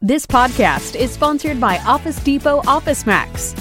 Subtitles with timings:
[0.00, 3.54] This podcast is sponsored by Office Depot Office Max.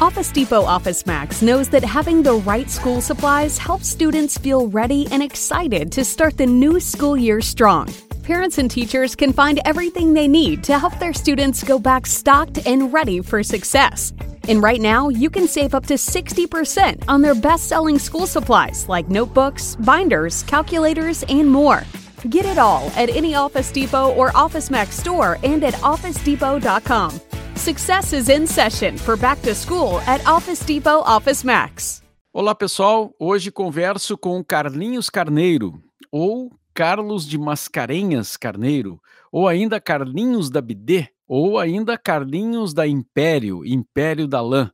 [0.00, 5.06] Office Depot Office Max knows that having the right school supplies helps students feel ready
[5.10, 7.88] and excited to start the new school year strong.
[8.22, 12.66] Parents and teachers can find everything they need to help their students go back stocked
[12.66, 14.12] and ready for success.
[14.48, 18.88] And right now, you can save up to 60% on their best selling school supplies
[18.88, 21.82] like notebooks, binders, calculators, and more.
[22.28, 27.20] Get it all at any Office Depot or Office Max store and at OfficeDepot.com.
[27.56, 32.02] Success is in session for back to school at Office Depot Office Max.
[32.32, 39.00] Olá pessoal, hoje converso com Carlinhos Carneiro, ou Carlos de Mascarenhas Carneiro,
[39.32, 44.70] ou ainda Carlinhos da Bidê, ou ainda Carlinhos da Império, Império da Lã.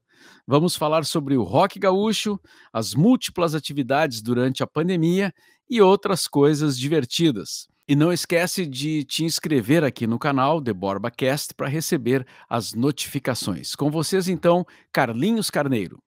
[0.47, 2.39] Vamos falar sobre o rock gaúcho,
[2.73, 5.33] as múltiplas atividades durante a pandemia
[5.69, 7.69] e outras coisas divertidas.
[7.89, 12.75] E não esquece de te inscrever aqui no canal The Borba Cast para receber as
[12.75, 13.77] notificações.
[13.77, 15.99] Com vocês então, Carlinhos Carneiro.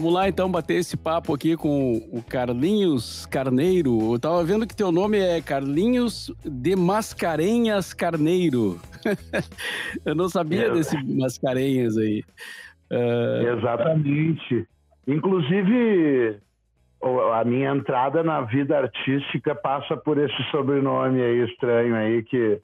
[0.00, 4.12] Vamos lá então bater esse papo aqui com o Carlinhos Carneiro.
[4.14, 8.80] Eu tava vendo que teu nome é Carlinhos de Mascarenhas Carneiro.
[10.04, 10.70] Eu não sabia é.
[10.70, 12.24] desse Mascarenhas aí.
[12.90, 13.58] Uh...
[13.58, 14.66] Exatamente.
[15.06, 16.40] Inclusive,
[17.34, 22.60] a minha entrada na vida artística passa por esse sobrenome aí estranho aí que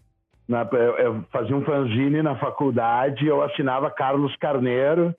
[0.48, 0.62] na,
[0.98, 5.14] eu fazia um fanzine na faculdade, eu assinava Carlos Carneiro.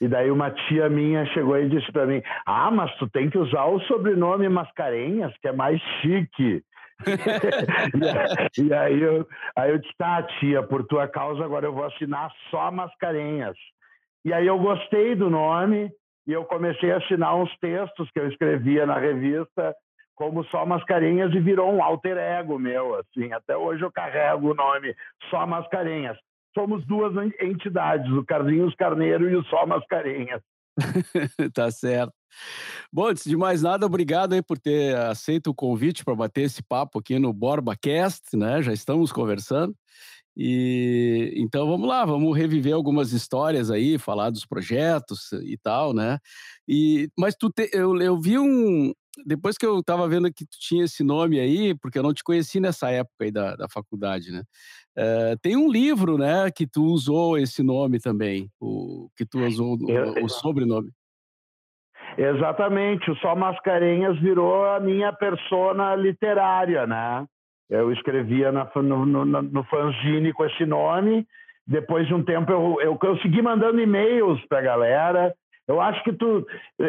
[0.00, 3.38] E daí uma tia minha chegou e disse para mim: "Ah, mas tu tem que
[3.38, 6.62] usar o sobrenome Mascarenhas, que é mais chique".
[8.58, 12.32] e aí eu, aí eu disse: "Tá, tia, por tua causa agora eu vou assinar
[12.50, 13.56] só Mascarenhas".
[14.24, 15.90] E aí eu gostei do nome
[16.26, 19.74] e eu comecei a assinar uns textos que eu escrevia na revista
[20.14, 23.32] como Só Mascarenhas e virou um alter ego meu, assim.
[23.32, 24.94] Até hoje eu carrego o nome
[25.30, 26.16] Só Mascarenhas.
[26.54, 30.40] Somos duas entidades, o Carlinhos Carneiro e o Só Mascarenhas.
[31.54, 32.12] tá certo.
[32.92, 36.62] Bom, antes de mais nada, obrigado aí por ter aceito o convite para bater esse
[36.62, 38.62] papo aqui no BorbaCast, né?
[38.62, 39.74] Já estamos conversando.
[40.36, 46.18] E então vamos lá, vamos reviver algumas histórias aí, falar dos projetos e tal, né?
[46.66, 48.92] E mas tu te, eu, eu vi um
[49.26, 52.24] depois que eu estava vendo que tu tinha esse nome aí, porque eu não te
[52.24, 54.42] conheci nessa época aí da, da faculdade, né?
[54.96, 59.76] Uh, tem um livro, né, que tu usou esse nome também, o que tu usou
[59.80, 60.90] o, o sobrenome.
[62.16, 67.26] Exatamente, o Só Mascarenhas virou a minha persona literária, né?
[67.72, 71.26] Eu escrevia na, no, no, no fanzine com esse nome.
[71.66, 75.34] Depois de um tempo, eu, eu consegui mandando e-mails para a galera.
[75.66, 76.46] Eu acho que tu,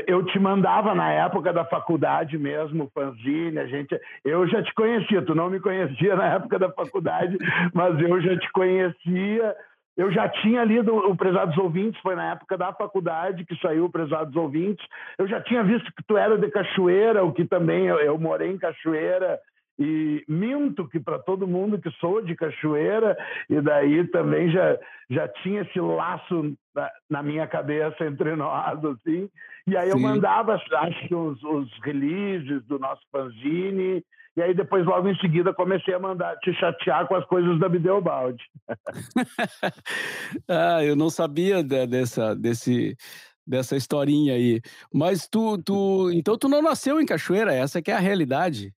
[0.07, 5.21] eu te mandava na época da faculdade mesmo, fanzine, a gente, eu já te conhecia,
[5.21, 7.37] tu não me conhecia na época da faculdade,
[7.73, 9.55] mas eu já te conhecia.
[9.95, 13.91] Eu já tinha lido o Prezados Ouvintes, foi na época da faculdade que saiu o
[13.91, 14.85] Prezados Ouvintes.
[15.19, 18.51] Eu já tinha visto que tu era de Cachoeira, o que também eu, eu morei
[18.51, 19.39] em Cachoeira,
[19.77, 23.17] e minto que para todo mundo que sou de Cachoeira,
[23.49, 24.77] e daí também já,
[25.09, 29.29] já tinha esse laço na, na minha cabeça entre nós, assim.
[29.65, 29.97] E aí Sim.
[29.97, 34.03] eu mandava, acho os, os releases do nosso fanzine,
[34.35, 37.69] e aí depois, logo em seguida, comecei a mandar te chatear com as coisas da
[37.69, 38.43] Bideobaldi.
[40.49, 42.97] ah, eu não sabia dessa, desse,
[43.45, 44.59] dessa historinha aí.
[44.91, 48.73] Mas tu, tu, então tu não nasceu em Cachoeira, essa que é a realidade.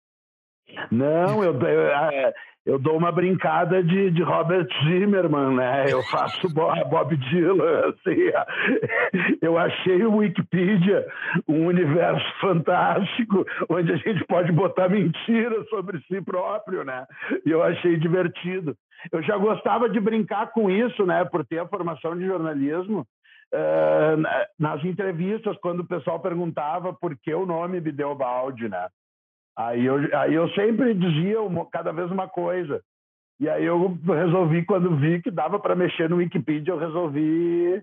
[0.92, 2.34] Não, eu, eu, é,
[2.66, 5.86] eu dou uma brincada de, de Robert Zimmerman, né?
[5.90, 9.38] Eu faço Bob Dylan, assim.
[9.42, 11.06] Eu achei o Wikipedia
[11.48, 17.06] um universo fantástico, onde a gente pode botar mentiras sobre si próprio, né?
[17.46, 18.76] E eu achei divertido.
[19.12, 21.26] Eu já gostava de brincar com isso, né?
[21.26, 23.06] Por ter a formação de jornalismo.
[23.54, 24.18] Uh,
[24.58, 28.88] nas entrevistas, quando o pessoal perguntava por que o nome Bideobaldi, né?
[29.56, 32.82] Aí eu, aí eu sempre dizia uma, cada vez uma coisa.
[33.40, 37.82] E aí eu resolvi, quando vi que dava para mexer no Wikipedia, eu resolvi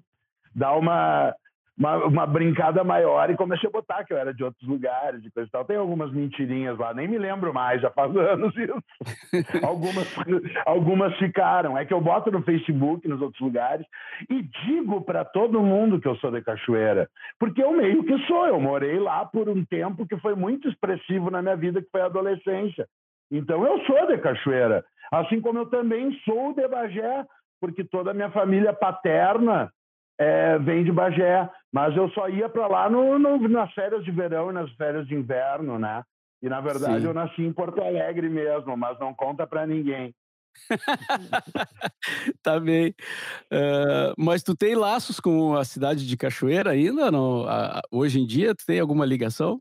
[0.55, 1.35] dar uma,
[1.81, 5.49] uma, uma, brincada maior e comecei a botar que eu era de outros lugares coisa
[5.49, 5.65] e tal.
[5.65, 9.65] Tem algumas mentirinhas lá, nem me lembro mais, já faz anos isso.
[9.65, 10.07] algumas,
[10.67, 11.79] algumas ficaram.
[11.79, 13.87] É que eu boto no Facebook, nos outros lugares,
[14.29, 18.47] e digo para todo mundo que eu sou de Cachoeira, porque eu meio que sou.
[18.47, 22.03] Eu morei lá por um tempo que foi muito expressivo na minha vida, que foi
[22.03, 22.87] a adolescência.
[23.33, 24.85] Então eu sou de Cachoeira.
[25.11, 27.25] Assim como eu também sou de Bagé,
[27.59, 29.73] porque toda a minha família paterna
[30.21, 34.11] é, vem de Bagé, mas eu só ia para lá no, no, nas férias de
[34.11, 36.03] verão e nas férias de inverno, né?
[36.43, 37.07] E na verdade Sim.
[37.07, 40.15] eu nasci em Porto Alegre mesmo, mas não conta para ninguém.
[42.43, 42.95] tá bem.
[43.51, 47.11] Uh, mas tu tem laços com a cidade de Cachoeira ainda?
[47.11, 47.45] Não?
[47.45, 49.59] Uh, hoje em dia, tu tem alguma ligação?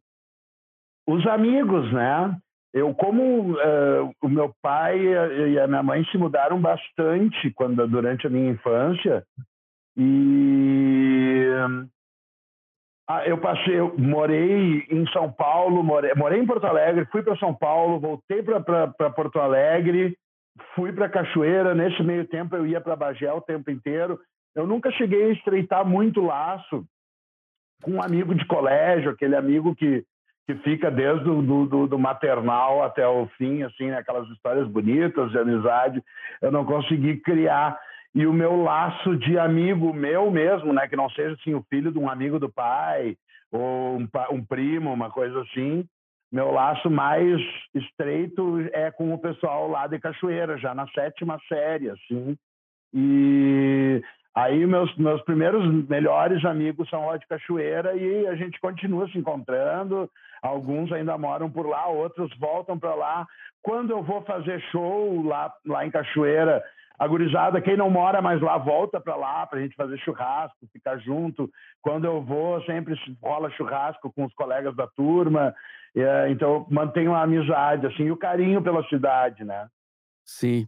[1.07, 2.38] Os amigos, né?
[2.73, 8.27] Eu, como uh, o meu pai e a minha mãe se mudaram bastante quando, durante
[8.27, 9.25] a minha infância,
[10.01, 11.49] e
[13.05, 17.35] ah, eu passei, eu morei em São Paulo, morei, morei em Porto Alegre, fui para
[17.35, 20.15] São Paulo, voltei para Porto Alegre,
[20.73, 21.73] fui para Cachoeira.
[21.73, 24.19] Nesse meio tempo, eu ia para Bagé o tempo inteiro.
[24.55, 26.85] Eu nunca cheguei a estreitar muito laço
[27.81, 30.05] com um amigo de colégio, aquele amigo que,
[30.45, 33.97] que fica desde do, do, do maternal até o fim, assim, né?
[33.97, 36.01] aquelas histórias bonitas de amizade.
[36.41, 37.77] Eu não consegui criar
[38.13, 41.91] e o meu laço de amigo meu mesmo, né, que não seja assim o filho
[41.91, 43.15] de um amigo do pai
[43.51, 45.85] ou um, um primo, uma coisa assim,
[46.31, 47.39] meu laço mais
[47.73, 52.38] estreito é com o pessoal lá de Cachoeira, já na sétima série, assim.
[52.94, 54.01] E
[54.35, 59.17] aí meus meus primeiros melhores amigos são lá de Cachoeira e a gente continua se
[59.17, 60.09] encontrando.
[60.41, 63.27] Alguns ainda moram por lá, outros voltam para lá.
[63.63, 66.63] Quando eu vou fazer show lá lá em Cachoeira,
[66.99, 70.67] a gurizada, quem não mora mais lá, volta para lá para a gente fazer churrasco,
[70.73, 71.49] ficar junto.
[71.81, 72.93] Quando eu vou, sempre
[73.23, 75.55] rola churrasco com os colegas da turma.
[75.95, 79.67] É, então, mantenho a amizade, assim, e o carinho pela cidade, né?
[80.25, 80.67] Sim.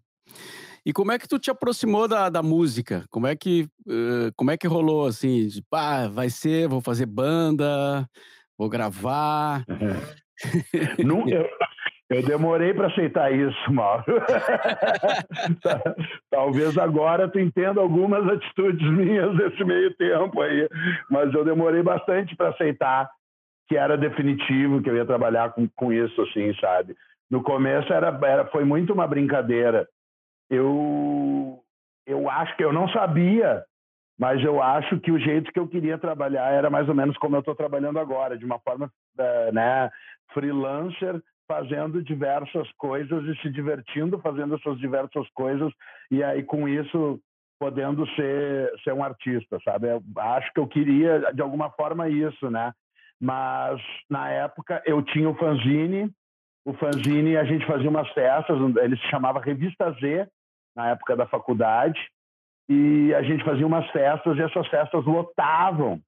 [0.85, 3.05] E como é que tu te aproximou da, da música?
[3.11, 5.47] Como é que uh, como é que rolou assim?
[5.47, 8.07] De, ah, vai ser, vou fazer banda,
[8.57, 9.63] vou gravar.
[11.05, 11.47] Não, eu,
[12.11, 14.03] eu demorei para aceitar isso, Mauro.
[16.29, 20.67] Talvez agora tu entenda algumas atitudes minhas nesse meio tempo aí,
[21.09, 23.09] mas eu demorei bastante para aceitar
[23.69, 26.97] que era definitivo, que eu ia trabalhar com, com isso, assim, sabe?
[27.29, 29.87] No começo era, era, foi muito uma brincadeira.
[30.49, 31.63] Eu,
[32.05, 33.63] eu acho que eu não sabia,
[34.19, 37.37] mas eu acho que o jeito que eu queria trabalhar era mais ou menos como
[37.37, 39.89] eu estou trabalhando agora, de uma forma eh, né,
[40.33, 41.21] freelancer,
[41.51, 45.69] fazendo diversas coisas e se divertindo fazendo essas diversas coisas
[46.09, 47.19] e aí com isso
[47.59, 49.89] podendo ser ser um artista, sabe?
[49.89, 52.71] Eu acho que eu queria de alguma forma isso, né?
[53.19, 56.09] Mas na época eu tinha o fanzine,
[56.65, 60.27] o fanzine a gente fazia umas festas, ele se chamava Revista Z
[60.73, 61.99] na época da faculdade
[62.69, 65.99] e a gente fazia umas festas e essas festas lotavam.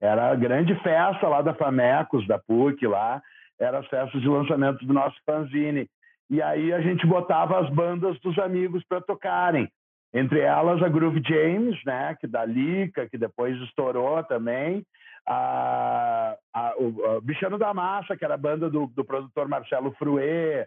[0.00, 3.20] Era a grande festa lá da Famecos, da PUC lá,
[3.58, 5.88] eram as festas de lançamento do nosso fanzine.
[6.30, 9.68] E aí a gente botava as bandas dos amigos para tocarem.
[10.14, 14.84] Entre elas a Groove James, né, que da Lica, que depois estourou também.
[15.26, 19.92] A, a, o, a Bichano da Massa, que era a banda do, do produtor Marcelo
[19.92, 20.66] Fruê.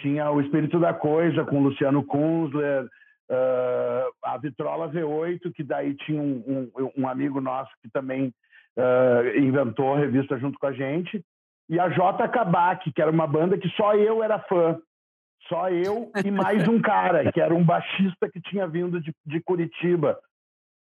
[0.00, 2.84] Tinha o Espírito da Coisa com Luciano Kunzler.
[3.30, 8.34] Uh, a Vitrola V8, que daí tinha um, um, um amigo nosso que também
[8.76, 11.24] uh, inventou a revista junto com a gente
[11.70, 12.28] e a J.
[12.28, 14.76] Kabak, que era uma banda que só eu era fã.
[15.48, 19.40] Só eu e mais um cara, que era um baixista que tinha vindo de, de
[19.40, 20.18] Curitiba.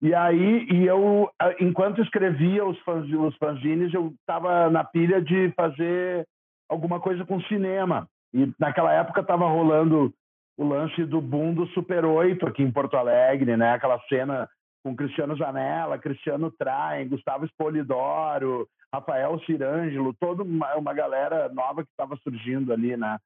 [0.01, 1.29] E aí, e eu,
[1.59, 6.25] enquanto escrevia os, os fanzines, eu estava na pilha de fazer
[6.69, 8.07] alguma coisa com cinema.
[8.33, 10.13] E naquela época estava rolando
[10.57, 13.73] o lance do boom do Super 8 aqui em Porto Alegre, né?
[13.73, 14.47] Aquela cena
[14.87, 21.89] com Cristiano Zanella, Cristiano Traem, Gustavo Espolidoro, Rafael Cirângelo, toda uma, uma galera nova que
[21.89, 23.17] estava surgindo ali, né?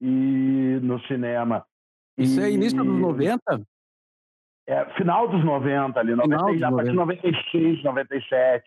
[0.00, 1.64] E no cinema.
[2.16, 3.42] Isso é início dos 90?
[4.68, 8.64] É, final dos 90 ali, 90, a partir de 96, 97.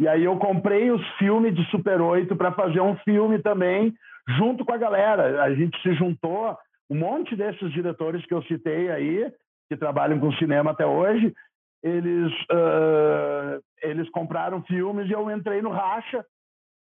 [0.00, 3.94] E aí eu comprei os filmes de Super 8 para fazer um filme também,
[4.36, 5.44] junto com a galera.
[5.44, 6.56] A gente se juntou,
[6.90, 9.32] um monte desses diretores que eu citei aí,
[9.68, 11.32] que trabalham com cinema até hoje,
[11.84, 16.24] eles, uh, eles compraram filmes e eu entrei no racha.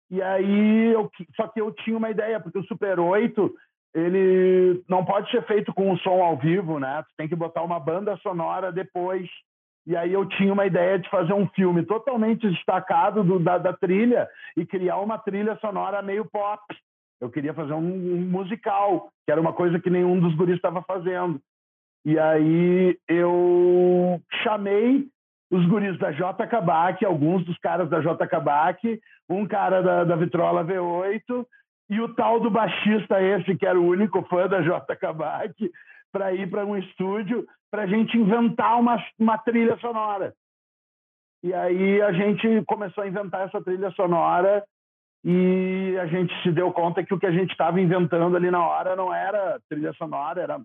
[0.09, 3.53] E aí, eu, só que eu tinha uma ideia, porque o Super 8
[3.93, 7.03] ele não pode ser feito com um som ao vivo, né?
[7.03, 9.29] Tu tem que botar uma banda sonora depois.
[9.85, 13.73] E aí eu tinha uma ideia de fazer um filme totalmente destacado do, da, da,
[13.73, 16.61] trilha e criar uma trilha sonora meio pop.
[17.21, 20.81] Eu queria fazer um, um musical, que era uma coisa que nenhum dos guris estava
[20.83, 21.39] fazendo.
[22.05, 25.07] E aí eu chamei
[25.51, 30.15] os guris da J Kabak, alguns dos caras da J Kabak, um cara da, da
[30.15, 31.45] Vitrola V8
[31.89, 35.71] e o tal do baixista esse, que era o único fã da J Kabak,
[36.11, 40.33] para ir para um estúdio para a gente inventar uma, uma trilha sonora.
[41.43, 44.63] E aí a gente começou a inventar essa trilha sonora
[45.23, 48.65] e a gente se deu conta que o que a gente estava inventando ali na
[48.65, 50.59] hora não era trilha sonora, era,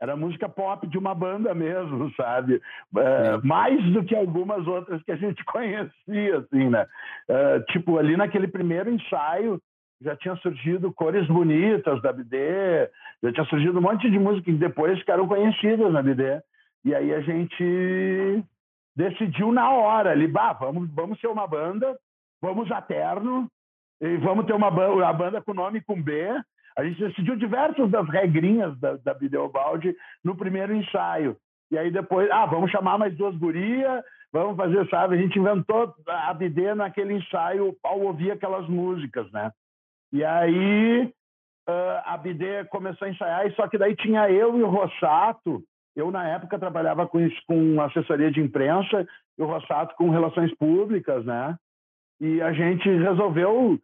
[0.00, 2.60] era música pop de uma banda mesmo, sabe?
[2.96, 6.86] É, mais do que algumas outras que a gente conhecia, assim, né?
[7.28, 9.60] É, tipo, ali naquele primeiro ensaio
[10.00, 12.88] já tinha surgido Cores Bonitas da BD,
[13.22, 16.40] já tinha surgido um monte de músicas que depois ficaram conhecidas na BD.
[16.84, 18.44] E aí a gente
[18.94, 21.98] decidiu na hora ali, bah, vamos, vamos ser uma banda,
[22.40, 23.48] vamos a terno,
[24.00, 26.28] e vamos ter uma banda, uma banda com nome com B.
[26.78, 31.36] A gente decidiu diversas das regrinhas da, da Bideobaldi no primeiro ensaio.
[31.72, 35.16] E aí depois, ah, vamos chamar mais duas gurias, vamos fazer, sabe?
[35.16, 39.50] A gente inventou a BD naquele ensaio ao ouvir aquelas músicas, né?
[40.12, 41.12] E aí
[41.68, 45.60] uh, a BD começou a ensaiar, e só que daí tinha eu e o Rossato.
[45.96, 49.04] Eu, na época, trabalhava com, isso, com assessoria de imprensa,
[49.36, 51.56] e o Rossato com relações públicas, né?
[52.20, 53.80] E a gente resolveu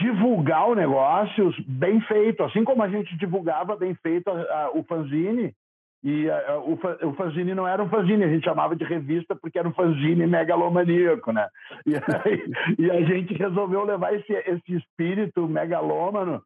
[0.00, 4.82] divulgar o negócio bem feito, assim como a gente divulgava bem feito a, a, o
[4.84, 5.54] fanzine.
[6.02, 9.58] E a, o, o fanzine não era um fanzine, a gente chamava de revista porque
[9.58, 11.48] era um fanzine megalomaníaco, né?
[11.86, 16.42] E, aí, e a gente resolveu levar esse, esse espírito megalômano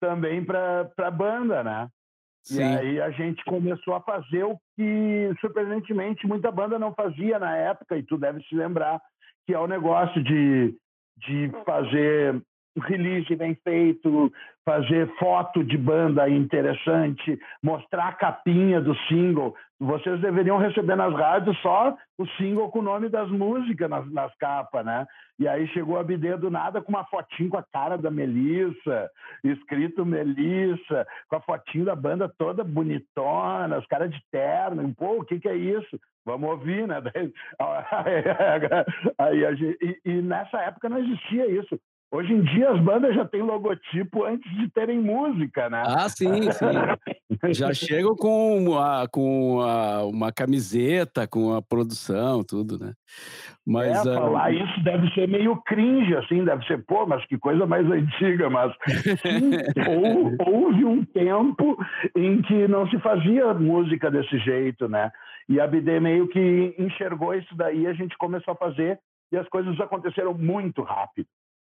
[0.00, 1.88] também para a banda, né?
[2.42, 2.60] Sim.
[2.60, 7.56] E aí a gente começou a fazer o que, surpreendentemente, muita banda não fazia na
[7.56, 9.00] época, e tu deve se lembrar,
[9.46, 10.74] que é o negócio de,
[11.18, 12.40] de fazer
[12.78, 14.32] release bem feito,
[14.64, 19.54] fazer foto de banda interessante, mostrar a capinha do single.
[19.80, 24.34] Vocês deveriam receber nas rádios só o single com o nome das músicas nas, nas
[24.36, 25.06] capas, né?
[25.38, 29.10] E aí chegou a BD do nada com uma fotinho com a cara da Melissa,
[29.42, 34.94] escrito Melissa, com a fotinho da banda toda bonitona, os caras de terno.
[34.94, 35.98] Pô, o que, que é isso?
[36.26, 37.00] Vamos ouvir, né?
[39.18, 41.80] Aí, aí, e, e nessa época não existia isso.
[42.12, 45.84] Hoje em dia as bandas já têm logotipo antes de terem música, né?
[45.86, 46.66] Ah, sim, sim.
[47.54, 52.94] já chegam com, a, com a, uma camiseta, com a produção, tudo, né?
[53.64, 54.14] Mas, é, uh...
[54.14, 58.50] falar isso deve ser meio cringe, assim, deve ser, pô, mas que coisa mais antiga,
[58.50, 58.74] mas
[59.22, 59.50] sim,
[59.88, 61.78] ou, houve um tempo
[62.16, 65.12] em que não se fazia música desse jeito, né?
[65.48, 68.98] E a BD meio que enxergou isso daí, a gente começou a fazer
[69.30, 71.28] e as coisas aconteceram muito rápido.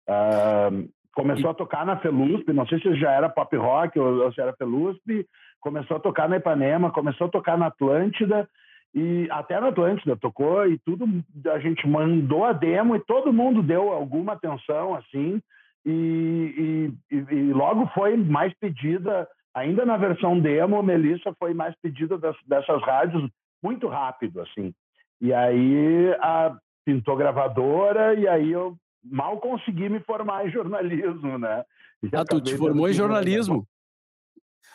[0.08, 4.32] Uh, começou a tocar na Felusp, não sei se já era pop rock ou, ou
[4.32, 5.26] se era Felusp,
[5.60, 8.48] começou a tocar na Ipanema, começou a tocar na Atlântida,
[8.94, 11.06] e até na Atlântida tocou e tudo,
[11.52, 15.40] a gente mandou a demo e todo mundo deu alguma atenção, assim,
[15.84, 22.18] e, e, e logo foi mais pedida, ainda na versão demo, Melissa foi mais pedida
[22.18, 23.28] das, dessas rádios
[23.62, 24.72] muito rápido, assim.
[25.20, 31.64] E aí a, pintou gravadora e aí eu mal consegui me formar em jornalismo, né?
[32.02, 33.66] E ah, tu te formou em jornalismo?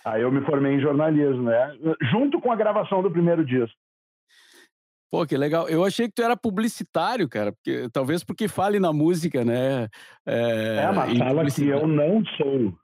[0.06, 1.78] Aí eu me formei em jornalismo, né?
[2.12, 3.78] Junto com a gravação do primeiro disco.
[5.12, 5.68] Pô, que legal.
[5.68, 7.52] Eu achei que tu era publicitário, cara.
[7.52, 9.88] Porque, talvez porque fale na música, né?
[10.26, 12.78] É, é mas fala que eu não sou.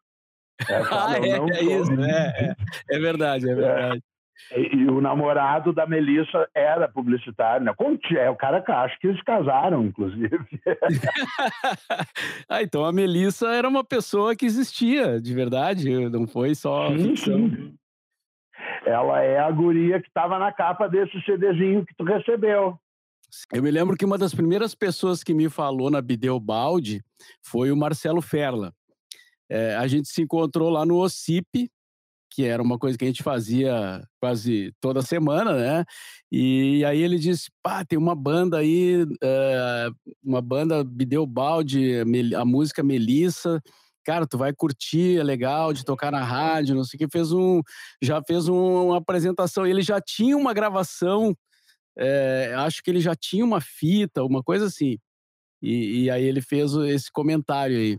[0.68, 2.34] É, fala, ah, é, é isso, né?
[2.36, 2.56] É,
[2.90, 3.56] é verdade, é, é.
[3.56, 4.04] verdade.
[4.56, 7.74] E, e, o namorado da Melissa era publicitário, né?
[8.18, 10.38] É o cara que acho que eles casaram, inclusive.
[12.50, 17.10] ah, então a Melissa era uma pessoa que existia, de verdade, não foi só sim,
[17.10, 17.50] ficção.
[17.50, 17.76] Sim.
[18.86, 22.78] Ela é a guria que estava na capa desse CDzinho que tu recebeu.
[23.52, 27.04] Eu me lembro que uma das primeiras pessoas que me falou na Bideu Balde
[27.44, 28.74] foi o Marcelo Ferla.
[29.50, 31.70] É, a gente se encontrou lá no OCIP,
[32.36, 35.86] que era uma coisa que a gente fazia quase toda semana, né?
[36.30, 42.04] E aí ele disse: pá, tem uma banda aí, uh, uma banda Bideu Balde,
[42.38, 43.62] a música Melissa.
[44.04, 47.10] Cara, tu vai curtir, é legal de tocar na rádio, não sei o que.
[47.10, 47.62] Fez um,
[48.02, 49.66] já fez um, uma apresentação.
[49.66, 51.34] Ele já tinha uma gravação,
[51.98, 55.00] é, acho que ele já tinha uma fita, uma coisa assim.
[55.62, 57.98] E, e aí ele fez esse comentário aí.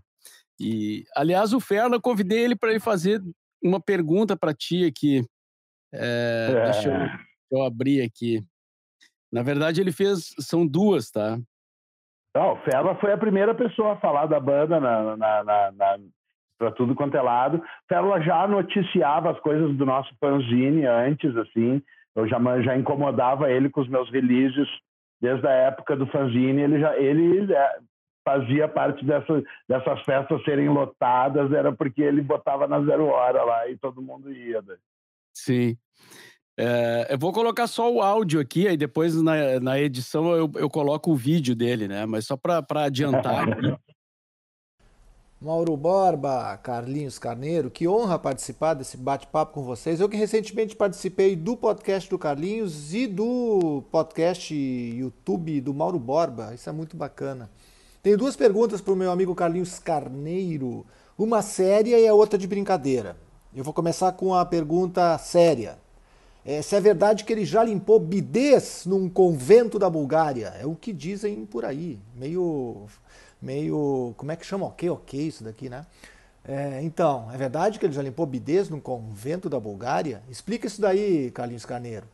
[0.61, 3.21] E, aliás, o Ferla, convidei ele para ele fazer
[3.67, 5.25] uma pergunta para ti aqui.
[5.93, 6.65] É, é.
[6.65, 6.89] Deixa
[7.51, 8.43] eu, eu, abrir aqui.
[9.33, 10.35] Na verdade, ele fez.
[10.41, 11.39] São duas, tá?
[12.35, 15.99] Não, o Ferla foi a primeira pessoa a falar da banda na, na, na, na
[16.59, 17.63] para tudo quanto é lado.
[17.89, 21.83] Ferla já noticiava as coisas do nosso fanzine antes, assim.
[22.15, 24.69] Eu já, já incomodava ele com os meus releases
[25.21, 26.63] desde a época do fanzine.
[26.63, 27.79] Ele já ele é,
[28.27, 33.69] fazia parte dessa, dessas festas serem lotadas era porque ele botava na zero hora lá
[33.71, 34.61] e todo mundo ia.
[34.63, 34.75] Né?
[35.33, 35.79] Sim.
[36.59, 40.69] É, eu vou colocar só o áudio aqui, aí depois na, na edição eu, eu
[40.69, 42.05] coloco o vídeo dele, né?
[42.05, 43.45] Mas só para adiantar.
[45.39, 50.01] Mauro Borba, Carlinhos Carneiro, que honra participar desse bate-papo com vocês.
[50.01, 56.55] Eu que recentemente participei do podcast do Carlinhos e do podcast YouTube do Mauro Borba.
[56.55, 57.51] Isso é muito bacana.
[58.07, 60.87] Tenho duas perguntas para o meu amigo Carlinhos Carneiro,
[61.19, 63.17] uma séria e a outra de brincadeira.
[63.53, 65.77] Eu vou começar com a pergunta séria.
[66.45, 70.55] É, se é verdade que ele já limpou bidês num convento da Bulgária.
[70.57, 71.99] É o que dizem por aí.
[72.15, 72.87] Meio
[73.43, 74.15] meio.
[74.17, 74.67] Como é que chama?
[74.67, 75.85] Ok, ok, isso daqui, né?
[76.45, 80.23] É, então, é verdade que ele já limpou bidês num convento da Bulgária?
[80.31, 82.07] Explica isso daí, Carlinhos Carneiro.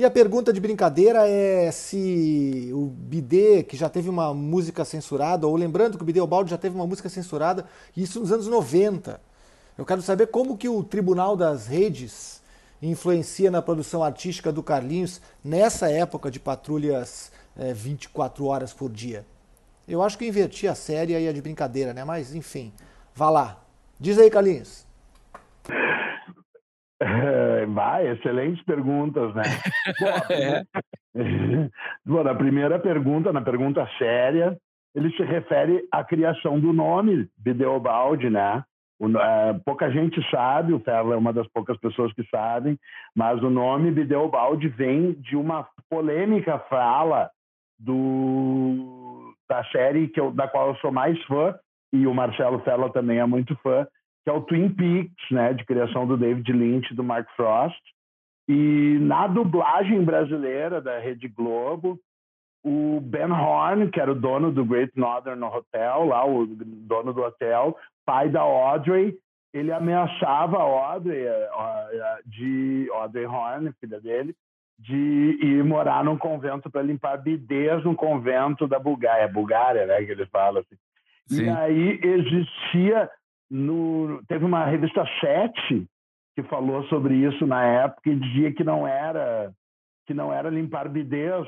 [0.00, 5.46] E a pergunta de brincadeira é se o bidê, que já teve uma música censurada,
[5.46, 9.20] ou lembrando que o bidê Obaldi já teve uma música censurada, isso nos anos 90.
[9.76, 12.40] Eu quero saber como que o Tribunal das Redes
[12.80, 19.26] influencia na produção artística do Carlinhos nessa época de patrulhas é, 24 horas por dia.
[19.86, 22.04] Eu acho que inverti a série e a de brincadeira, né?
[22.04, 22.72] Mas, enfim,
[23.14, 23.62] vá lá.
[23.98, 24.86] Diz aí, Carlinhos.
[27.72, 29.42] vai, excelentes perguntas, né?
[32.04, 34.56] Bom, na primeira pergunta, na pergunta séria,
[34.94, 38.62] ele se refere à criação do nome Bideobaldi, né?
[38.98, 42.78] O, é, pouca gente sabe, o Ferro é uma das poucas pessoas que sabem,
[43.16, 47.30] mas o nome Bideobaldi vem de uma polêmica fala
[47.78, 51.56] do da série que eu, da qual eu sou mais fã,
[51.92, 53.84] e o Marcelo Ferla também é muito fã,
[54.24, 57.80] que é o Twin Peaks, né, de criação do David Lynch e do Mark Frost.
[58.48, 61.98] E na dublagem brasileira da Rede Globo,
[62.62, 67.22] o Ben Horn, que era o dono do Great Northern Hotel, lá o dono do
[67.22, 69.16] hotel, pai da Audrey,
[69.52, 74.34] ele ameaçava a Audrey, eh, de Audrey Horn, filha dele,
[74.78, 80.12] de ir morar num convento para limpar bidês num convento da Bulgária, Bulgária, né, que
[80.12, 80.76] eles falam assim.
[81.28, 81.44] Sim.
[81.44, 83.10] E aí existia
[83.50, 85.86] no teve uma revista Sete
[86.36, 89.52] que falou sobre isso na época e dizia que não era
[90.06, 91.46] que não era limpar bidês,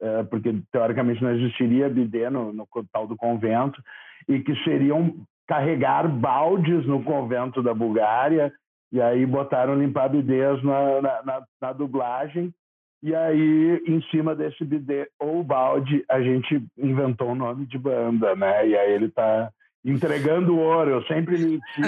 [0.00, 3.80] é, porque teoricamente não existiria bidê no, no tal do convento
[4.28, 5.14] e que seriam
[5.46, 8.52] carregar baldes no convento da Bulgária
[8.90, 12.52] e aí botaram limpar bidês na, na, na, na dublagem
[13.02, 18.36] e aí, em cima desse bidê ou balde, a gente inventou o nome de banda,
[18.36, 18.68] né?
[18.68, 19.50] E aí ele tá
[19.84, 20.90] entregando ouro.
[20.90, 21.82] Eu sempre menti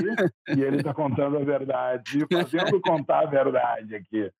[0.57, 4.30] e ele tá contando a verdade, fazendo contar a verdade aqui.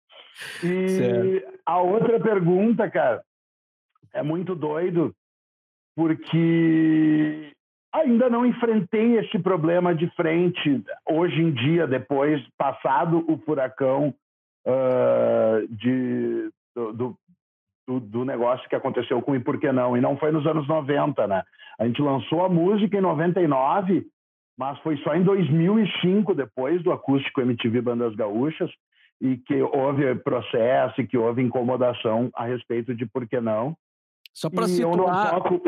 [0.62, 1.61] E certo.
[1.64, 3.23] a outra pergunta, cara,
[4.12, 5.14] é muito doido,
[5.97, 7.53] porque
[7.93, 14.12] ainda não enfrentei esse problema de frente hoje em dia, depois passado o furacão
[14.67, 17.17] uh, de do,
[17.87, 19.97] do, do, negócio que aconteceu com E Por Que Não.
[19.97, 21.45] E não foi nos anos 90, né?
[21.79, 24.07] A gente lançou a música em 99,
[24.57, 28.71] mas foi só em 2005, depois do acústico MTV Bandas Gaúchas,
[29.21, 33.77] e que houve processo e que houve incomodação a respeito de Por Que Não.
[34.33, 35.43] Só para situar...
[35.43, 35.63] Toco...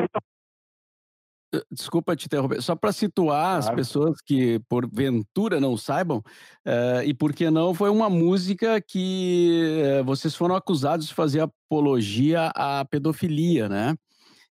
[1.55, 3.61] Eh, desculpa te interromper, só para situar claro.
[3.61, 10.01] as pessoas que porventura não saibam, uh, e por que não, foi uma música que
[10.01, 13.95] uh, vocês foram acusados de fazer apologia à pedofilia, né?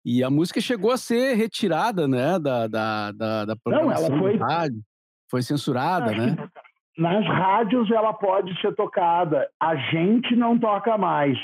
[0.05, 4.19] E a música chegou a ser retirada, né, da, da, da, da programação não, ela
[4.19, 4.37] foi...
[4.37, 4.81] rádio,
[5.31, 6.37] foi censurada, né?
[6.99, 11.39] Nas rádios ela pode ser tocada, a gente não toca mais.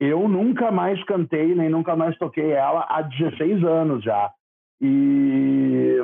[0.00, 4.32] Eu nunca mais cantei, nem nunca mais toquei ela há 16 anos já.
[4.80, 5.96] E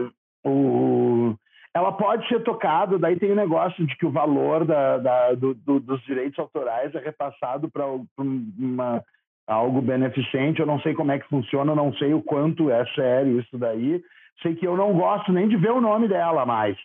[0.44, 1.35] o,
[1.72, 5.54] ela pode ser tocada, daí tem o negócio de que o valor da, da do,
[5.54, 7.85] do, dos direitos autorais é repassado para
[9.46, 10.61] algo beneficente.
[10.61, 14.02] Eu não sei como é que funciona, não sei o quanto é sério isso daí.
[14.42, 16.76] Sei que eu não gosto nem de ver o nome dela mais,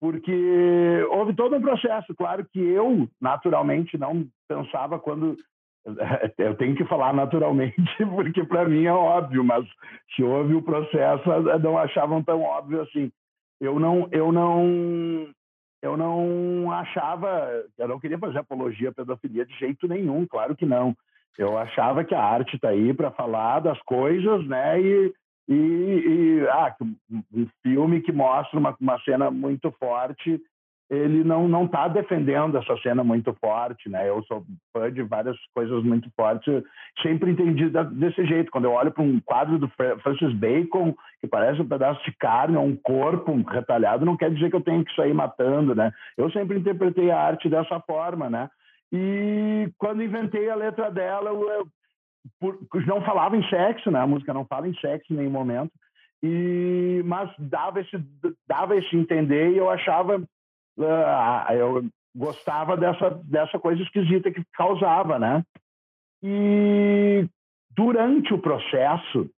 [0.00, 2.14] porque houve todo um processo.
[2.14, 5.36] Claro que eu, naturalmente, não pensava quando
[6.38, 7.76] eu tenho que falar naturalmente,
[8.14, 9.66] porque para mim é óbvio, mas
[10.14, 11.24] se houve o processo,
[11.62, 13.10] não achavam tão óbvio assim.
[13.60, 15.28] Eu não, eu não,
[15.82, 20.64] eu não achava, eu não queria fazer apologia à pedofilia de jeito nenhum, claro que
[20.64, 20.94] não.
[21.38, 24.80] Eu achava que a arte está aí para falar das coisas, né?
[24.80, 25.14] E,
[25.48, 26.74] e, e ah,
[27.32, 30.40] um filme que mostra uma, uma cena muito forte
[30.90, 34.08] ele não não está defendendo essa cena muito forte, né?
[34.08, 36.62] Eu sou fã de várias coisas muito fortes,
[37.02, 38.50] sempre entendi desse jeito.
[38.50, 42.56] Quando eu olho para um quadro do Francis Bacon que parece um pedaço de carne
[42.56, 45.92] um corpo retalhado, não quer dizer que eu tenho que sair matando, né?
[46.16, 48.48] Eu sempre interpretei a arte dessa forma, né?
[48.92, 51.66] E quando inventei a letra dela, eu,
[52.40, 54.00] por, não falava em sexo, né?
[54.00, 55.72] A música não fala em sexo em nenhum momento.
[56.22, 57.96] e mas dava esse
[58.46, 65.18] dava esse entender e eu achava uh, eu gostava dessa dessa coisa esquisita que causava
[65.18, 65.44] né
[66.22, 67.28] e
[67.70, 69.30] durante o processo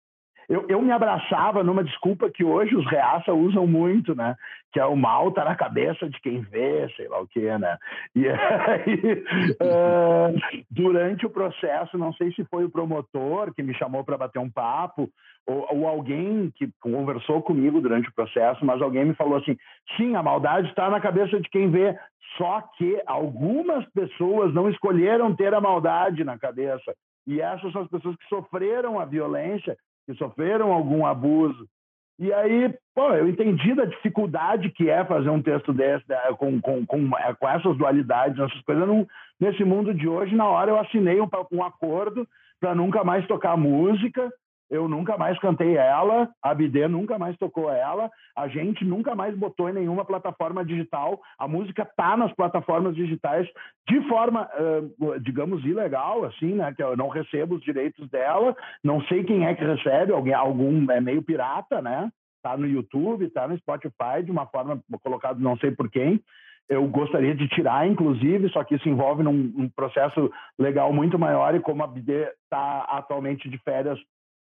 [0.50, 4.34] eu, eu me abraçava numa desculpa que hoje os reaça usam muito, né?
[4.72, 7.78] Que é o mal tá na cabeça de quem vê, sei lá o quê, né?
[8.16, 9.24] E aí,
[9.62, 14.40] uh, durante o processo, não sei se foi o promotor que me chamou para bater
[14.40, 15.08] um papo,
[15.46, 19.56] ou, ou, alguém que conversou comigo durante o processo, mas alguém me falou assim:
[19.96, 21.96] sim, a maldade está na cabeça de quem vê,
[22.36, 26.92] só que algumas pessoas não escolheram ter a maldade na cabeça.
[27.24, 29.76] E essas são as pessoas que sofreram a violência
[30.10, 31.66] que sofreram algum abuso.
[32.18, 36.04] E aí, pô, eu entendi da dificuldade que é fazer um texto desse,
[36.36, 38.86] com, com, com, com essas dualidades, essas coisas.
[38.86, 39.06] Não,
[39.40, 42.28] nesse mundo de hoje, na hora eu assinei um, um acordo
[42.60, 44.30] para nunca mais tocar música,
[44.70, 49.36] eu nunca mais cantei ela, a Bidê nunca mais tocou ela, a gente nunca mais
[49.36, 51.20] botou em nenhuma plataforma digital.
[51.36, 53.48] A música tá nas plataformas digitais
[53.88, 54.48] de forma,
[55.22, 56.72] digamos, ilegal, assim, né?
[56.72, 60.88] Que eu não recebo os direitos dela, não sei quem é que recebe, alguém, algum
[60.90, 62.08] é meio pirata, né?
[62.40, 66.22] Tá no YouTube, tá no Spotify, de uma forma colocado não sei por quem
[66.68, 71.52] eu gostaria de tirar, inclusive, só que isso envolve num, um processo legal muito maior
[71.52, 73.98] e como a BD está atualmente de férias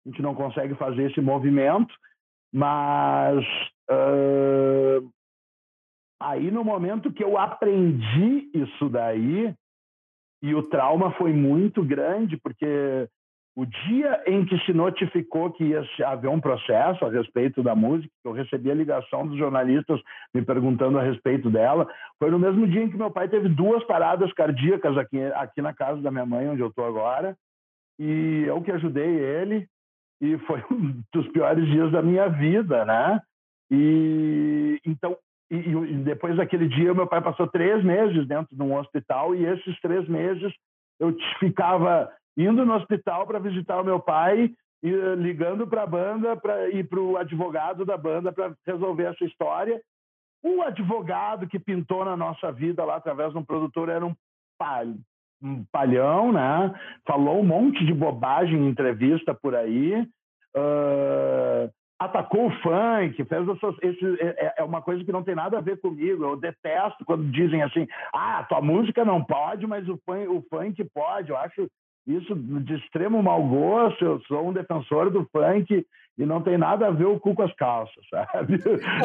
[0.08, 1.94] a gente não consegue fazer esse movimento,
[2.52, 3.44] mas
[3.90, 5.10] uh,
[6.20, 9.54] aí no momento que eu aprendi isso daí,
[10.42, 13.06] e o trauma foi muito grande, porque
[13.54, 18.08] o dia em que se notificou que ia haver um processo a respeito da música,
[18.24, 20.00] eu recebi a ligação dos jornalistas
[20.32, 21.86] me perguntando a respeito dela,
[22.18, 25.74] foi no mesmo dia em que meu pai teve duas paradas cardíacas aqui, aqui na
[25.74, 27.36] casa da minha mãe, onde eu estou agora,
[27.98, 29.68] e eu que ajudei ele,
[30.20, 33.20] e foi um dos piores dias da minha vida, né?
[33.70, 35.16] E então,
[35.50, 39.44] e, e, depois daquele dia, meu pai passou três meses dentro de um hospital e
[39.44, 40.52] esses três meses
[41.00, 44.50] eu ficava indo no hospital para visitar o meu pai
[44.82, 49.24] e ligando para a banda pra, e para o advogado da banda para resolver essa
[49.24, 49.80] história.
[50.42, 54.14] O advogado que pintou na nossa vida lá através de um produtor era um
[54.60, 54.98] um
[55.72, 56.72] palhão, né?
[57.06, 60.02] Falou um monte de bobagem em entrevista por aí.
[60.56, 65.34] Uh, atacou o funk, fez essas, esse, é, é, é, uma coisa que não tem
[65.34, 66.24] nada a ver comigo.
[66.24, 70.84] Eu detesto quando dizem assim, ah, tua música não pode, mas o funk, o funk
[70.94, 71.30] pode.
[71.30, 71.68] Eu acho
[72.08, 74.04] isso de extremo mau gosto.
[74.04, 75.86] Eu sou um defensor do funk
[76.18, 78.54] e não tem nada a ver o cu com as calças, sabe?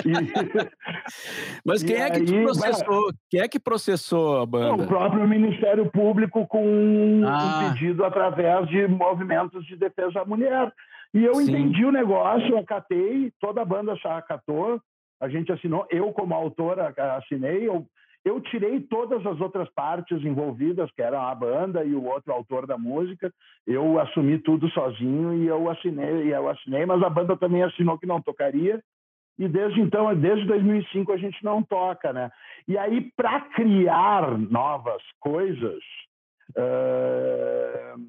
[0.05, 3.03] E, Mas quem é que aí, processou?
[3.03, 3.13] Vai...
[3.29, 4.83] Quem é que processou a banda?
[4.83, 7.69] O próprio Ministério Público com ah.
[7.69, 10.71] um pedido através de movimentos de defesa da mulher.
[11.13, 11.43] E eu Sim.
[11.43, 14.81] entendi o negócio, acatei, toda a banda acatou,
[15.21, 17.85] a gente assinou, eu como autora assinei, eu
[18.25, 22.65] eu tirei todas as outras partes envolvidas, que eram a banda e o outro autor
[22.65, 23.31] da música.
[23.67, 27.99] Eu assumi tudo sozinho e eu assinei, e eu assinei, mas a banda também assinou
[27.99, 28.81] que não tocaria.
[29.37, 32.31] E desde então, desde 2005 a gente não toca, né?
[32.67, 35.83] E aí para criar novas coisas
[36.51, 37.99] uh,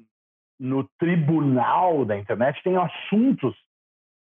[0.59, 3.55] no tribunal da internet tem assuntos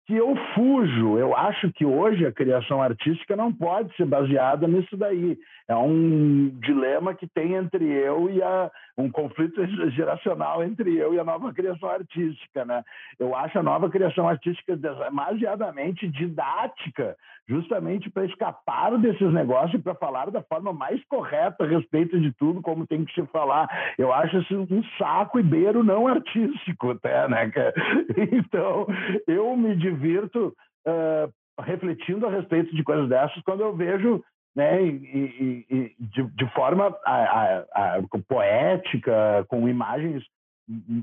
[0.09, 1.19] que eu fujo.
[1.19, 5.39] Eu acho que hoje a criação artística não pode ser baseada nisso daí.
[5.69, 11.21] É um dilema que tem entre eu e a um conflito geracional entre eu e
[11.21, 12.83] a nova criação artística, né?
[13.17, 17.17] Eu acho a nova criação artística demasiadamente didática,
[17.49, 22.33] justamente para escapar desses negócios e para falar da forma mais correta a respeito de
[22.33, 23.69] tudo, como tem que se falar.
[23.97, 27.53] Eu acho isso um saco e beiro não artístico, até, né?
[28.33, 28.87] Então,
[29.29, 30.53] eu me divirto
[30.87, 34.23] uh, refletindo a respeito de coisas dessas quando eu vejo
[34.59, 40.25] né, e, e, e de, de, forma a, a, a, poética, com imagens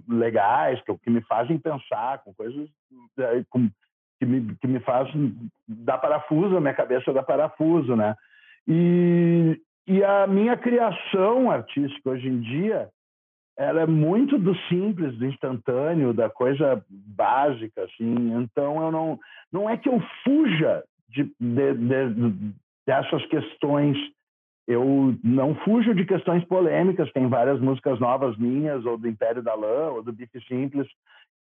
[0.10, 2.68] legais, que, que, me fazem pensar, com coisas
[3.18, 3.70] é, com,
[4.20, 5.34] que, me, que me fazem
[5.66, 8.14] dar parafuso, a minha cabeça dá parafuso, né?
[8.68, 12.90] E, e a minha criação artística hoje em dia,
[13.58, 18.34] ela é muito do simples, do instantâneo, da coisa básica, assim.
[18.34, 19.18] Então eu não
[19.50, 22.54] não é que eu fuja de, de, de,
[22.86, 23.98] dessas questões.
[24.68, 27.12] Eu não fujo de questões polêmicas.
[27.12, 30.88] Tem várias músicas novas minhas, ou do Império da Lã, ou do Bife Simples,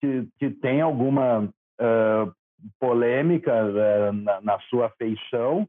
[0.01, 2.33] que, que tem alguma uh,
[2.79, 5.67] polêmica uh, na, na sua feição,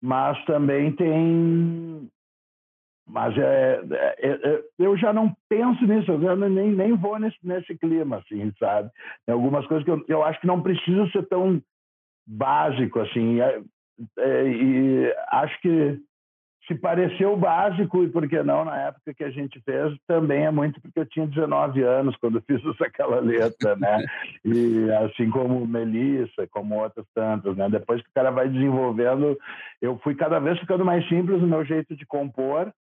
[0.00, 2.08] mas também tem
[3.06, 7.76] mas é, é, é, eu já não penso nisso, eu nem, nem vou nesse, nesse
[7.76, 8.90] clima, assim, sabe?
[9.26, 11.60] Tem algumas coisas que eu, eu acho que não precisam ser tão
[12.26, 13.40] básico, assim.
[13.40, 13.60] É,
[14.18, 16.00] é, e acho que
[16.66, 20.50] se pareceu básico, e por que não, na época que a gente fez, também é
[20.50, 24.04] muito porque eu tinha 19 anos quando fiz aquela letra, né?
[24.44, 27.68] E assim como Melissa, como outras tantas, né?
[27.68, 29.36] Depois que o cara vai desenvolvendo,
[29.80, 32.72] eu fui cada vez ficando mais simples no meu jeito de compor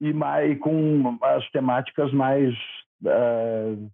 [0.00, 2.54] e mais com as temáticas mais
[3.04, 3.90] uh,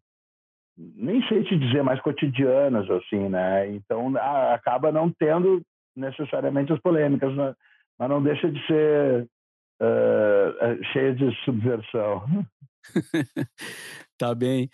[0.77, 3.69] nem sei te dizer mais cotidianas assim, né?
[3.71, 4.13] Então
[4.53, 5.63] acaba não tendo
[5.97, 7.55] necessariamente as polêmicas, né?
[7.99, 9.29] mas não deixa de ser
[9.81, 12.25] uh, cheia de subversão.
[14.19, 14.69] tá bem.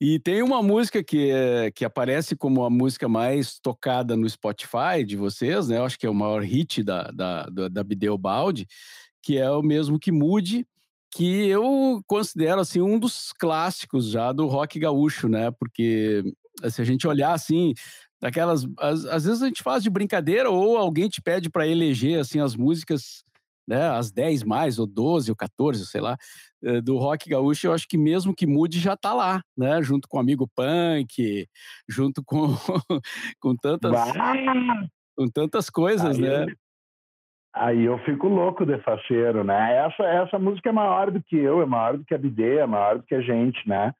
[0.00, 5.04] E tem uma música que, é, que aparece como a música mais tocada no Spotify
[5.06, 5.78] de vocês, né?
[5.78, 8.20] Eu acho que é o maior hit da, da, da, Bideu
[9.22, 10.66] que é o mesmo que Mude,
[11.14, 15.50] que eu considero assim um dos clássicos já do rock gaúcho, né?
[15.52, 16.24] Porque
[16.68, 17.72] se a gente olhar assim,
[18.24, 18.66] daquelas.
[18.78, 22.40] Às, às, vezes a gente faz de brincadeira ou alguém te pede para eleger assim
[22.40, 23.22] as músicas,
[23.68, 26.16] né, as 10 mais, ou 12, ou 14, sei lá,
[26.64, 29.82] eh, do rock gaúcho, eu acho que mesmo que mude já tá lá, né?
[29.82, 31.46] Junto com o amigo punk,
[31.86, 32.46] junto com,
[33.40, 33.92] com tantas.
[35.16, 36.46] Com tantas coisas, aí, né?
[37.54, 39.76] Aí eu fico louco de faceiro, né?
[39.86, 42.66] Essa, essa música é maior do que eu, é maior do que a Bidê, é
[42.66, 43.92] maior do que a gente, né?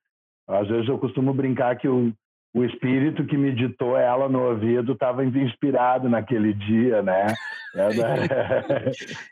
[0.49, 2.13] Às vezes eu costumo brincar que o,
[2.55, 7.27] o espírito que me ditou ela no ouvido estava inspirado naquele dia, né?
[7.77, 8.15] É, da,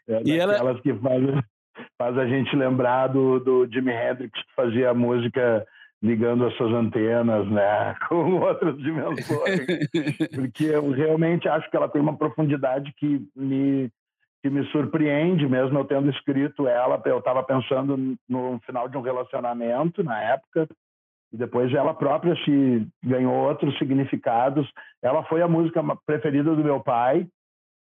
[0.08, 0.74] é e ela...
[0.80, 1.22] que faz,
[1.96, 5.64] faz a gente lembrar do, do Jimi Hendrix que fazia a música
[6.02, 9.60] ligando as suas antenas, né, com outras dimensões,
[10.34, 13.88] porque eu realmente acho que ela tem uma profundidade que me
[14.42, 19.00] que me surpreende, mesmo eu tendo escrito ela, eu estava pensando no final de um
[19.00, 20.66] relacionamento na época
[21.32, 24.70] e depois ela própria se ganhou outros significados.
[25.00, 27.26] Ela foi a música preferida do meu pai,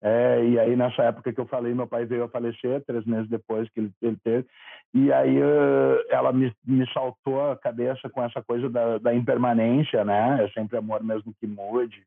[0.03, 3.29] é, e aí nessa época que eu falei, meu pai veio a falecer, três meses
[3.29, 4.47] depois que ele, ele teve,
[4.93, 10.03] e aí uh, ela me, me saltou a cabeça com essa coisa da, da impermanência,
[10.03, 10.43] né?
[10.43, 12.03] É sempre amor mesmo que mude,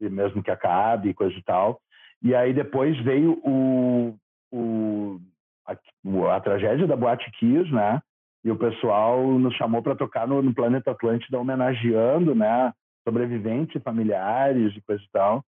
[0.00, 1.80] e mesmo que acabe, coisa e tal.
[2.22, 4.16] E aí depois veio o,
[4.52, 5.20] o
[5.66, 8.02] a, a tragédia da Boate Kiss, né?
[8.46, 14.72] E o pessoal nos chamou para tocar no, no, Planeta Atlântida homenageando, né, sobreviventes, familiares
[14.76, 15.44] e coisa e tal.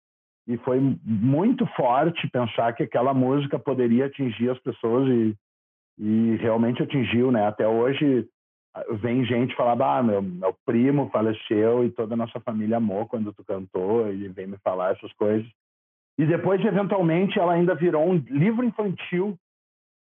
[0.48, 5.36] E foi muito forte pensar que aquela música poderia atingir as pessoas e,
[5.96, 7.46] e realmente atingiu, né?
[7.46, 8.26] Até hoje
[9.00, 13.32] vem gente falar, ah, meu, meu primo faleceu e toda a nossa família amou quando
[13.32, 15.46] tu cantou e vem me falar essas coisas.
[16.18, 19.38] E depois, eventualmente, ela ainda virou um livro infantil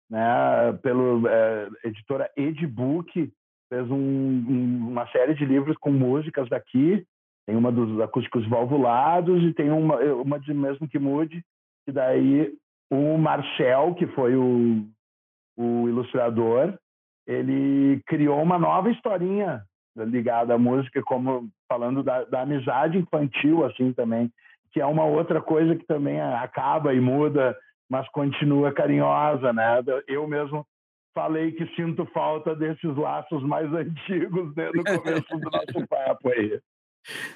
[0.09, 3.31] né, pelo é, editora Edbook,
[3.69, 7.05] fez um, um, uma série de livros com músicas daqui.
[7.45, 11.43] Tem uma dos acústicos valvulados e tem uma, uma de mesmo que mude.
[11.87, 12.53] E daí
[12.89, 14.85] o Marcel, que foi o,
[15.57, 16.77] o ilustrador,
[17.25, 19.63] ele criou uma nova historinha
[19.95, 24.31] ligada à música, como falando da, da amizade infantil, assim também,
[24.71, 27.57] que é uma outra coisa que também acaba e muda
[27.89, 29.83] mas continua carinhosa, né?
[30.07, 30.65] Eu mesmo
[31.13, 36.59] falei que sinto falta desses laços mais antigos né, no começo do nosso papo aí.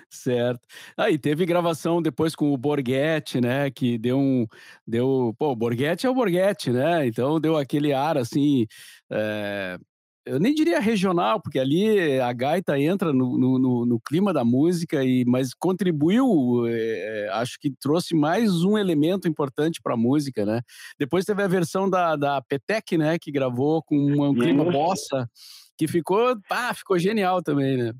[0.09, 0.59] Certo.
[0.97, 3.71] Aí ah, teve gravação depois com o Borghetti, né?
[3.71, 4.45] Que deu um.
[4.85, 5.33] Deu.
[5.39, 7.07] Pô, o Borghetti é o Borghetti, né?
[7.07, 8.67] Então deu aquele ar assim.
[9.09, 9.77] É,
[10.25, 15.03] eu nem diria regional, porque ali a gaita entra no, no, no clima da música,
[15.03, 20.61] e mas contribuiu, é, acho que trouxe mais um elemento importante para a música, né?
[20.99, 25.27] Depois teve a versão da, da Petec, né, que gravou com um clima bossa,
[25.77, 27.91] que ficou, pá, ficou genial também, né?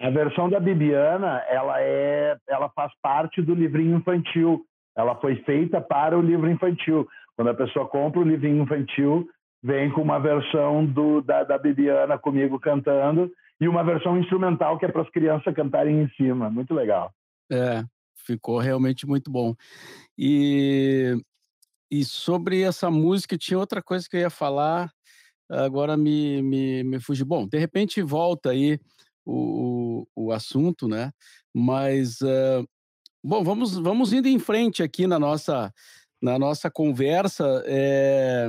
[0.00, 4.64] A versão da Bibiana, ela é, ela faz parte do livrinho infantil.
[4.96, 7.06] Ela foi feita para o livro infantil.
[7.36, 9.28] Quando a pessoa compra o livrinho infantil,
[9.62, 14.86] vem com uma versão do, da, da Bibiana comigo cantando e uma versão instrumental que
[14.86, 16.48] é para as crianças cantarem em cima.
[16.50, 17.12] Muito legal.
[17.52, 17.84] É,
[18.24, 19.54] ficou realmente muito bom.
[20.16, 21.14] E,
[21.90, 24.90] e sobre essa música, tinha outra coisa que eu ia falar,
[25.50, 27.26] agora me, me, me fugiu.
[27.26, 28.78] Bom, de repente volta aí
[29.26, 31.12] o, o, o assunto, né?
[31.54, 32.66] Mas, uh,
[33.22, 35.70] bom, vamos, vamos indo em frente aqui na nossa,
[36.22, 37.62] na nossa conversa.
[37.66, 38.48] É,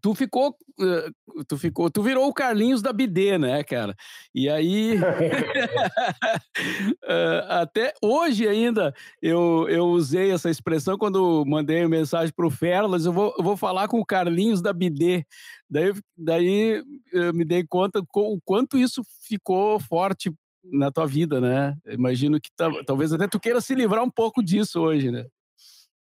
[0.00, 1.10] Tu ficou, eh,
[1.46, 3.94] tu ficou, tu virou o Carlinhos da BD, né, cara?
[4.34, 4.98] E aí,
[7.04, 13.06] eh, até hoje ainda eu, eu usei essa expressão quando mandei mensagem para o Ferlas,
[13.06, 15.24] eu vou, eu vou falar com o Carlinhos da BD.
[15.68, 20.32] Daí, daí eu me dei conta o quanto isso ficou forte
[20.64, 21.76] na tua vida, né?
[21.86, 22.50] Imagino que
[22.84, 25.26] talvez até tu queira se livrar um pouco disso hoje, né?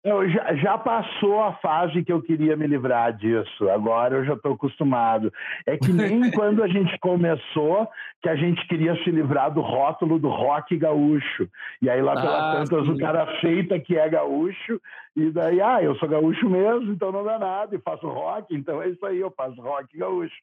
[0.04, 3.70] Eu já, já, passou a fase que eu queria me livrar disso.
[3.70, 5.32] Agora eu já estou acostumado.
[5.64, 7.88] É que nem quando a gente começou,
[8.20, 11.48] que a gente queria se livrar do rótulo do rock gaúcho.
[11.80, 12.92] E aí lá pelas ah, tantas sim.
[12.92, 14.80] o cara aceita que é gaúcho
[15.14, 18.82] e daí, ah, eu sou gaúcho mesmo, então não dá nada e faço rock, então
[18.82, 20.34] é isso aí, eu faço rock gaúcho.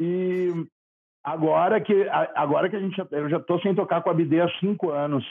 [0.00, 0.50] E
[1.22, 4.48] agora que agora que a gente eu já estou sem tocar com a BD há
[4.58, 5.24] cinco anos.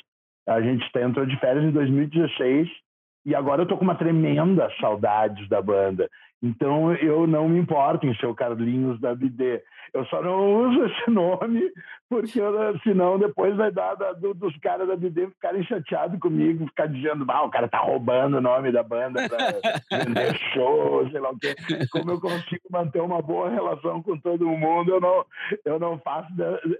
[0.48, 2.85] A gente entrou de férias em 2016
[3.26, 6.10] e agora eu tô com uma tremenda saudade da banda.
[6.44, 9.64] Então eu não me importo em ser o Carlinhos da BD.
[9.94, 11.72] Eu só não uso esse nome,
[12.08, 12.40] porque
[12.84, 17.26] senão depois vai dar da, do, dos caras da BD ficarem chateados comigo, ficar dizendo,
[17.30, 21.40] ah, o cara tá roubando o nome da banda para vender show, sei lá o
[21.40, 21.56] quê.
[21.92, 25.26] Como eu consigo manter uma boa relação com todo mundo, eu não,
[25.64, 26.28] eu não faço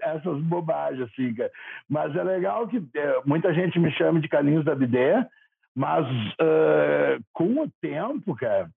[0.00, 1.50] essas bobagens, assim, cara.
[1.88, 5.26] Mas é legal que é, muita gente me chama de Carlinhos da BD,
[5.76, 8.70] mas uh, com o tempo, cara,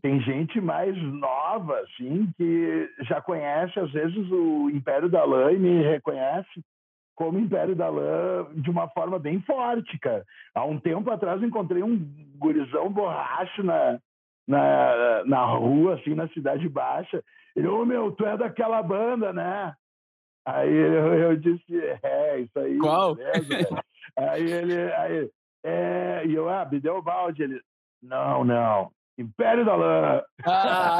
[0.00, 5.58] tem gente mais nova, assim, que já conhece, às vezes, o Império da Lã e
[5.58, 6.64] me reconhece
[7.14, 10.24] como Império da Lã de uma forma bem forte, cara.
[10.54, 11.98] Há um tempo atrás encontrei um
[12.38, 13.98] gurizão borracho na,
[14.46, 17.22] na, na rua, assim, na Cidade Baixa.
[17.54, 19.74] Ele, ô oh, meu, tu é daquela banda, né?
[20.46, 22.78] Aí eu, eu disse, é, isso aí.
[22.78, 23.16] Qual?
[23.16, 23.84] Beleza,
[24.16, 25.30] aí ele, aí,
[25.68, 27.42] é, e eu, ah, me deu o balde.
[27.42, 27.60] Ele,
[28.02, 30.22] não, não, Império da Lã.
[30.46, 30.98] Ah.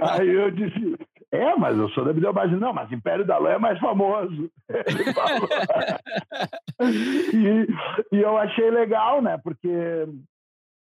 [0.18, 0.96] Aí eu disse,
[1.32, 2.56] é, mas eu sou da Bideobaldi.
[2.56, 4.50] Não, mas Império da Lã é mais famoso.
[6.82, 9.38] E, e eu achei legal, né?
[9.44, 9.68] Porque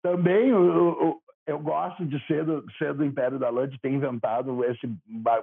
[0.02, 4.64] também eu, eu gosto de ser do, ser do Império da Lã, de ter inventado
[4.66, 4.88] esse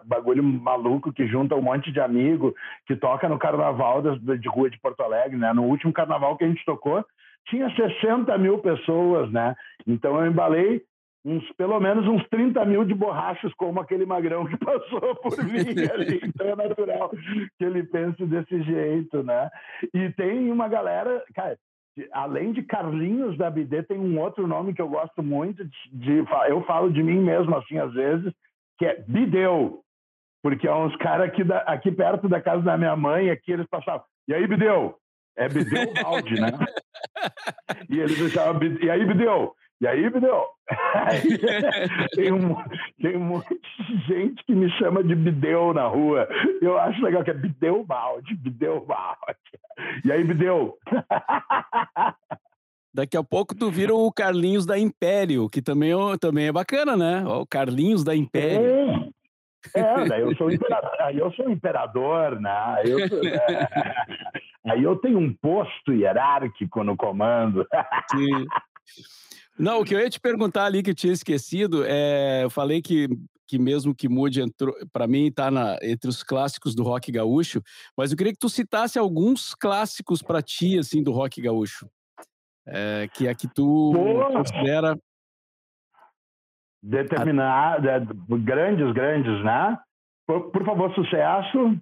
[0.05, 2.53] bagulho maluco que junta um monte de amigo,
[2.87, 5.53] que toca no carnaval de, de rua de Porto Alegre, né?
[5.53, 7.05] No último carnaval que a gente tocou,
[7.46, 9.55] tinha 60 mil pessoas, né?
[9.87, 10.83] Então eu embalei
[11.24, 15.59] uns, pelo menos uns 30 mil de borrachos, como aquele magrão que passou por mim
[15.92, 16.20] ali.
[16.24, 19.50] Então é natural que ele pense desse jeito, né?
[19.92, 21.57] E tem uma galera, cara,
[22.12, 26.24] além de Carlinhos da BD, tem um outro nome que eu gosto muito de, de
[26.48, 28.33] eu falo de mim mesmo assim às vezes,
[28.79, 29.81] que é Bideu.
[30.42, 34.05] Porque é uns caras aqui, aqui perto da casa da minha mãe, aqui eles passavam.
[34.26, 34.96] E aí, Bideu?
[35.37, 36.51] É Bideu balde, né?
[37.88, 39.55] e eles deixavam, e aí, Bideu?
[39.81, 40.45] E aí, Bideu?
[42.14, 42.55] tem, um,
[43.01, 46.29] tem um monte de gente que me chama de Bideu na rua.
[46.61, 49.38] Eu acho legal que é Bideu balde, Bideu balde.
[50.05, 50.77] E aí, Bideu?
[52.93, 56.97] Daqui a pouco tu vira o Carlinhos da Império, que também, é também é bacana,
[56.97, 57.25] né?
[57.25, 58.66] O Carlinhos da Império.
[58.66, 59.11] É.
[59.75, 62.83] É, daí eu sou imperador, eu sou imperador, né?
[62.85, 63.69] Eu, sou, é,
[64.70, 67.66] aí eu tenho um posto hierárquico no comando.
[68.11, 68.46] Sim.
[69.59, 72.80] Não, o que eu ia te perguntar ali que eu tinha esquecido, é, eu falei
[72.80, 73.09] que,
[73.46, 75.50] que mesmo que mude entrou, para mim está
[75.83, 77.61] entre os clássicos do rock gaúcho,
[77.96, 81.87] mas eu queria que tu citasse alguns clássicos para ti assim do rock gaúcho,
[82.66, 83.92] é, que é que tu
[84.33, 84.96] considera
[86.83, 87.98] determinar, a...
[88.38, 89.78] grandes, grandes, né?
[90.26, 91.76] Por, por, favor, sucesso.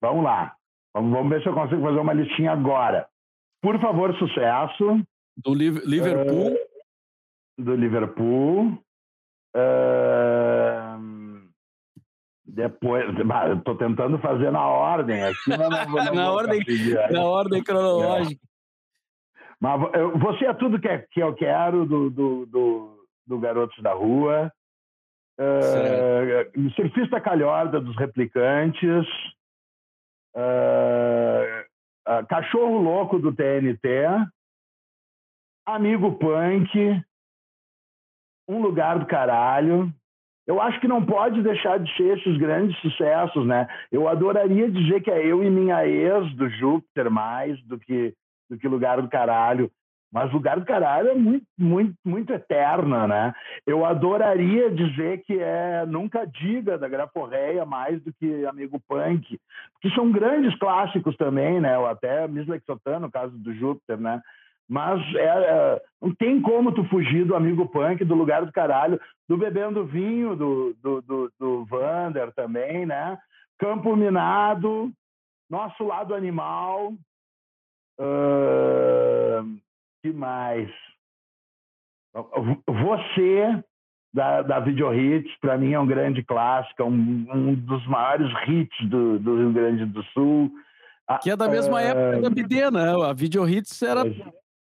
[0.00, 0.54] Vamos lá.
[1.00, 3.06] Vamos, ver se eu consigo fazer uma listinha agora.
[3.62, 5.00] Por favor, sucesso.
[5.36, 6.52] Do Liverpool.
[6.52, 8.78] Uh, do Liverpool.
[9.56, 11.48] Uh,
[12.46, 13.04] depois,
[13.56, 16.60] estou tentando fazer na ordem aqui, não, não, na, ordem,
[17.10, 18.40] na ordem cronológica.
[18.44, 18.48] É.
[19.60, 19.80] Mas
[20.20, 24.50] você é tudo que, é, que eu quero do, do, do do Garotos da Rua,
[25.38, 29.06] uh, Surfista Calhorda dos Replicantes,
[30.36, 34.06] uh, Cachorro Louco do TNT,
[35.66, 37.02] Amigo Punk,
[38.48, 39.92] Um Lugar do Caralho.
[40.46, 43.68] Eu acho que não pode deixar de ser esses grandes sucessos, né?
[43.92, 48.14] Eu adoraria dizer que é eu e minha ex do Júpiter mais do que
[48.48, 49.70] do que Lugar do Caralho.
[50.10, 53.34] Mas Lugar do Caralho é muito, muito, muito eterna, né?
[53.66, 59.38] Eu adoraria dizer que é Nunca Diga da Graforreia mais do que Amigo Punk,
[59.82, 61.78] que são grandes clássicos também, né?
[61.78, 64.22] Ou até Miss no caso do Júpiter, né?
[64.66, 69.00] Mas é, é, não tem como tu fugir do Amigo Punk, do Lugar do Caralho,
[69.28, 73.18] do Bebendo Vinho, do, do, do, do Vander também, né?
[73.58, 74.90] Campo Minado,
[75.50, 76.94] Nosso Lado Animal...
[78.00, 79.58] Uh
[80.02, 80.70] que mais?
[82.66, 83.62] Você,
[84.12, 88.88] da, da Video Hits, para mim é um grande clássico, um, um dos maiores hits
[88.88, 90.50] do, do, Rio Grande do Sul.
[91.22, 92.92] Que é da mesma uh, época da BD, né?
[93.04, 94.02] A Video Hits era,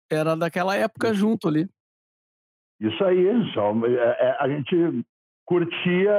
[0.09, 1.67] era daquela época junto ali.
[2.79, 5.03] Isso aí, só, é, é, a gente
[5.45, 6.13] curtia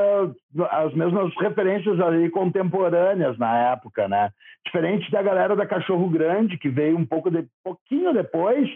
[0.70, 4.32] as mesmas referências ali contemporâneas na época, né?
[4.64, 8.68] Diferente da galera da Cachorro Grande, que veio um pouco de, pouquinho depois,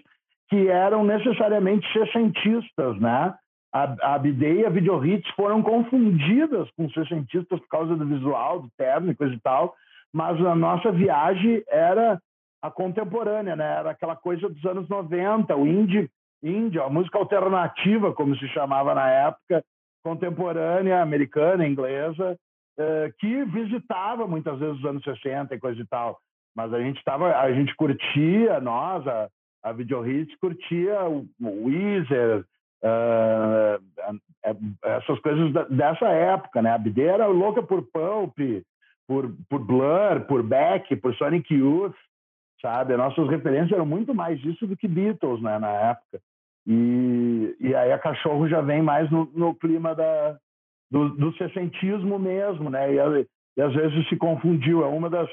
[0.53, 3.35] que eram necessariamente sessentistas, né?
[3.73, 9.15] A, a e a foram confundidas com sessentistas por causa do visual, do terno e
[9.15, 9.75] coisa e tal,
[10.13, 12.21] mas a nossa viagem era
[12.61, 13.79] a contemporânea, né?
[13.79, 16.11] Era aquela coisa dos anos 90, o indie,
[16.43, 19.65] indie a música alternativa, como se chamava na época,
[20.05, 22.37] contemporânea, americana, inglesa,
[22.79, 26.19] eh, que visitava muitas vezes os anos 60 e coisa e tal.
[26.55, 29.31] Mas a gente estava, a gente curtia, nós, a,
[29.63, 32.45] a Video Hits curtia o, Weezer,
[32.83, 34.19] uh,
[34.83, 36.73] essas coisas dessa época, né?
[36.73, 38.37] A BD era louca por Pulp,
[39.07, 41.95] por, por Blur, por Beck, por Sonic Youth,
[42.61, 42.93] sabe?
[42.95, 45.59] As nossas referências eram muito mais disso do que Beatles, né?
[45.59, 46.21] Na época.
[46.67, 50.37] E, e aí a Cachorro já vem mais no, no clima da,
[50.91, 52.93] do, do sessentismo mesmo, né?
[52.93, 54.85] E, e às vezes se confundiu.
[54.85, 55.29] É uma das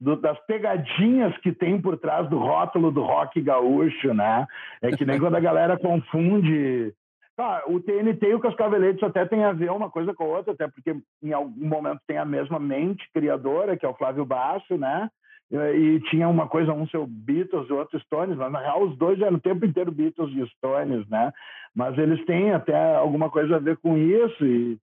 [0.00, 4.46] do, das pegadinhas que tem por trás do rótulo do rock gaúcho, né?
[4.82, 6.92] É que nem quando a galera confunde.
[7.38, 10.54] Ah, o TNT e o Cascaveletes até tem a ver uma coisa com a outra,
[10.54, 14.78] até porque em algum momento tem a mesma mente criadora, que é o Flávio Basso,
[14.78, 15.10] né?
[15.50, 19.20] E tinha uma coisa, um seu Beatles e outro Stones, mas na real os dois
[19.20, 21.30] eram o tempo inteiro Beatles e Stones, né?
[21.74, 24.78] Mas eles têm até alguma coisa a ver com isso e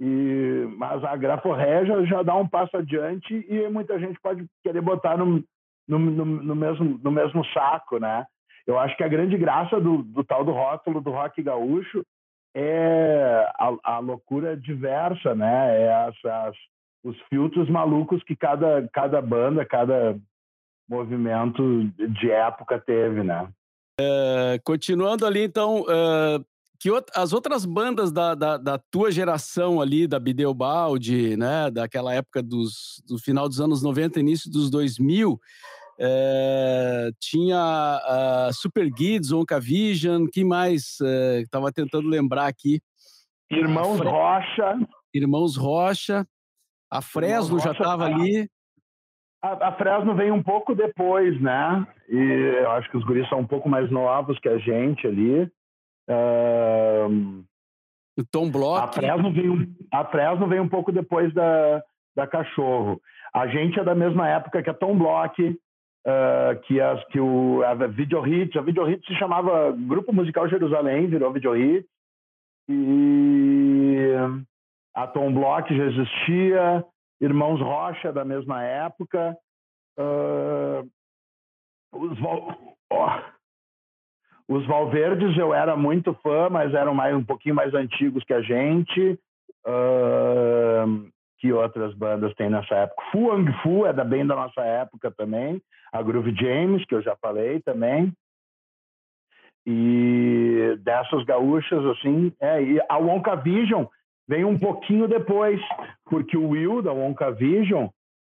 [0.00, 5.18] e, mas a graforrégia já dá um passo adiante e muita gente pode querer botar
[5.18, 5.44] no,
[5.86, 8.24] no, no, no, mesmo, no mesmo saco, né?
[8.66, 12.02] Eu acho que a grande graça do, do tal do rótulo do rock gaúcho
[12.54, 15.82] é a, a loucura diversa, né?
[15.82, 16.56] É as, as,
[17.04, 20.16] os filtros malucos que cada, cada banda, cada
[20.88, 23.48] movimento de época teve, né?
[24.00, 26.44] É, continuando ali, então, uh,
[26.80, 32.42] que as outras bandas da, da, da, tua geração ali, da Bideobaldi, né, daquela época
[32.42, 35.38] dos, do final dos anos 90, início dos 2000,
[36.00, 37.58] é, tinha
[38.48, 40.98] uh, Super Kids, Oncavision, que mais?
[41.42, 42.80] Estava é, tentando lembrar aqui.
[43.50, 44.08] Irmãos Fre...
[44.08, 44.78] Rocha.
[45.12, 46.26] Irmãos Rocha.
[46.90, 48.48] A Fresno Rocha, já estava ali.
[49.42, 51.86] A, a, Fresno veio um pouco depois, né?
[52.08, 52.16] E
[52.62, 55.50] eu acho que os guris são um pouco mais novos que a gente ali.
[56.08, 57.44] Uh,
[58.18, 58.84] o Tom Block.
[58.84, 61.82] A Fresno, veio, a veio um pouco depois da,
[62.14, 63.00] da Cachorro.
[63.32, 67.62] A gente é da mesma época que a Tom Block, uh, que, as, que o,
[67.64, 68.56] a Video Hits.
[68.56, 71.88] A Video Hits se chamava Grupo Musical Jerusalém, virou Video Hits.
[72.68, 74.14] E
[74.94, 76.84] a Tom Block já existia.
[77.20, 79.36] Irmãos Rocha, da mesma época.
[79.98, 80.88] Uh,
[81.92, 83.39] os, oh,
[84.50, 88.42] os Valverdes eu era muito fã, mas eram mais um pouquinho mais antigos que a
[88.42, 89.16] gente.
[89.64, 93.00] Uh, que outras bandas tem nessa época?
[93.12, 95.62] Fu Ang Fu é da bem da nossa época também.
[95.92, 98.12] A Groove James, que eu já falei também.
[99.64, 103.84] E dessas gaúchas, assim, é, e a Wonka Vision
[104.28, 105.60] vem um pouquinho depois,
[106.06, 107.86] porque o Will da Wonka Vision,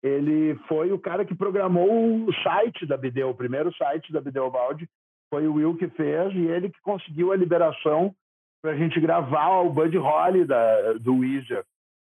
[0.01, 1.89] ele foi o cara que programou
[2.25, 4.87] o site da Bideu, o primeiro site da Bideu Balde,
[5.29, 8.13] foi o Will que fez e ele que conseguiu a liberação
[8.61, 11.63] para a gente gravar o Bud Holly da, do Weezer.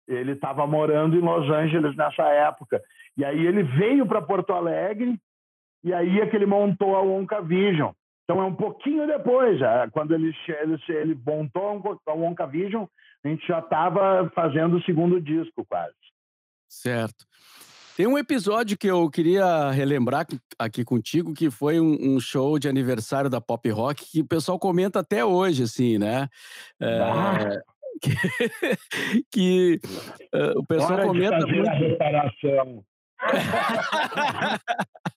[0.08, 2.82] Ele estava morando em Los Angeles nessa época.
[3.18, 5.20] E aí ele veio para Porto Alegre
[5.84, 7.91] e aí é que ele montou a Wonka Vision.
[8.24, 12.86] Então é um pouquinho depois, já, quando ele, ele, ele montou a Wonka Vision,
[13.24, 15.93] a gente já estava fazendo o segundo disco quase.
[16.68, 17.26] Certo.
[17.96, 20.28] Tem um episódio que eu queria relembrar
[20.60, 24.60] aqui contigo, que foi um, um, show de aniversário da Pop Rock, que o pessoal
[24.60, 26.28] comenta até hoje, assim, né?
[26.82, 27.62] É, ah.
[28.04, 28.12] que,
[29.32, 29.80] que
[30.34, 31.70] uh, o pessoal Hora comenta de fazer muito...
[31.70, 32.84] a reparação.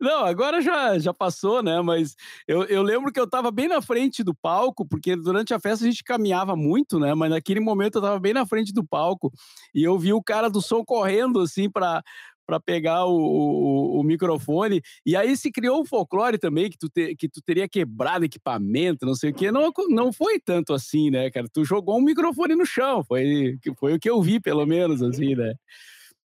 [0.00, 1.80] Não, agora já, já passou, né?
[1.80, 2.14] Mas
[2.46, 5.84] eu, eu lembro que eu estava bem na frente do palco, porque durante a festa
[5.84, 7.14] a gente caminhava muito, né?
[7.14, 9.32] Mas naquele momento eu estava bem na frente do palco
[9.74, 12.02] e eu vi o cara do som correndo assim para
[12.46, 14.80] para pegar o, o, o, microfone.
[15.04, 19.04] E aí se criou um folclore também que tu, te, que tu teria quebrado equipamento,
[19.04, 19.50] não sei o quê.
[19.50, 21.48] Não, não foi tanto assim, né, cara?
[21.52, 25.34] Tu jogou um microfone no chão, foi, foi o que eu vi, pelo menos, assim,
[25.34, 25.54] né?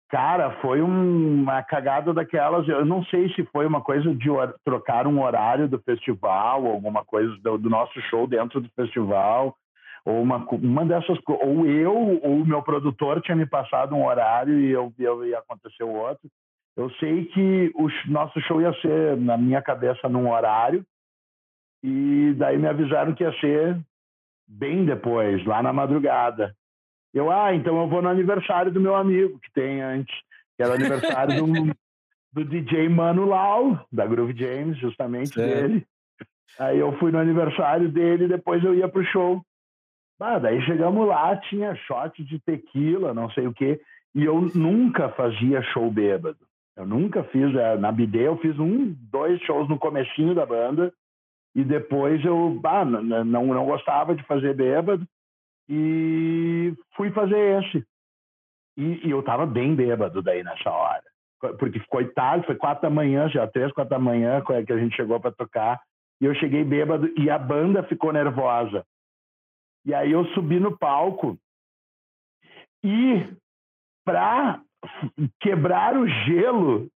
[0.08, 2.68] Cara, foi um, uma cagada daquelas.
[2.68, 4.28] Eu não sei se foi uma coisa de
[4.64, 9.56] trocar um horário do festival, alguma coisa do, do nosso show dentro do festival,
[10.04, 11.92] ou uma, uma dessas ou eu
[12.22, 15.92] ou o meu produtor tinha me passado um horário e eu, eu ia acontecer o
[15.92, 16.28] outro.
[16.76, 20.84] Eu sei que o nosso show ia ser na minha cabeça num horário
[21.82, 23.80] e daí me avisaram que ia ser
[24.46, 26.54] bem depois, lá na madrugada.
[27.16, 30.14] Eu, ah, então eu vou no aniversário do meu amigo, que tem antes,
[30.54, 31.46] que era aniversário do,
[32.30, 35.48] do DJ Mano Lau, da Groove James, justamente certo.
[35.48, 35.86] dele.
[36.58, 39.40] Aí eu fui no aniversário dele, depois eu ia pro show.
[40.20, 43.80] Ah, daí chegamos lá, tinha shot de tequila, não sei o quê,
[44.14, 46.36] e eu nunca fazia show bêbado.
[46.76, 50.92] Eu nunca fiz, é, na BD eu fiz um, dois shows no comecinho da banda,
[51.54, 55.08] e depois eu ah, não, não gostava de fazer bêbado,
[55.68, 57.84] e fui fazer esse.
[58.76, 61.02] E, e eu estava bem bêbado daí nessa hora.
[61.58, 64.96] Porque ficou tarde, foi quatro da manhã, já três, quatro da manhã que a gente
[64.96, 65.80] chegou para tocar.
[66.20, 68.84] E eu cheguei bêbado e a banda ficou nervosa.
[69.84, 71.38] E aí eu subi no palco
[72.82, 73.28] e
[74.04, 74.60] para
[75.40, 76.88] quebrar o gelo,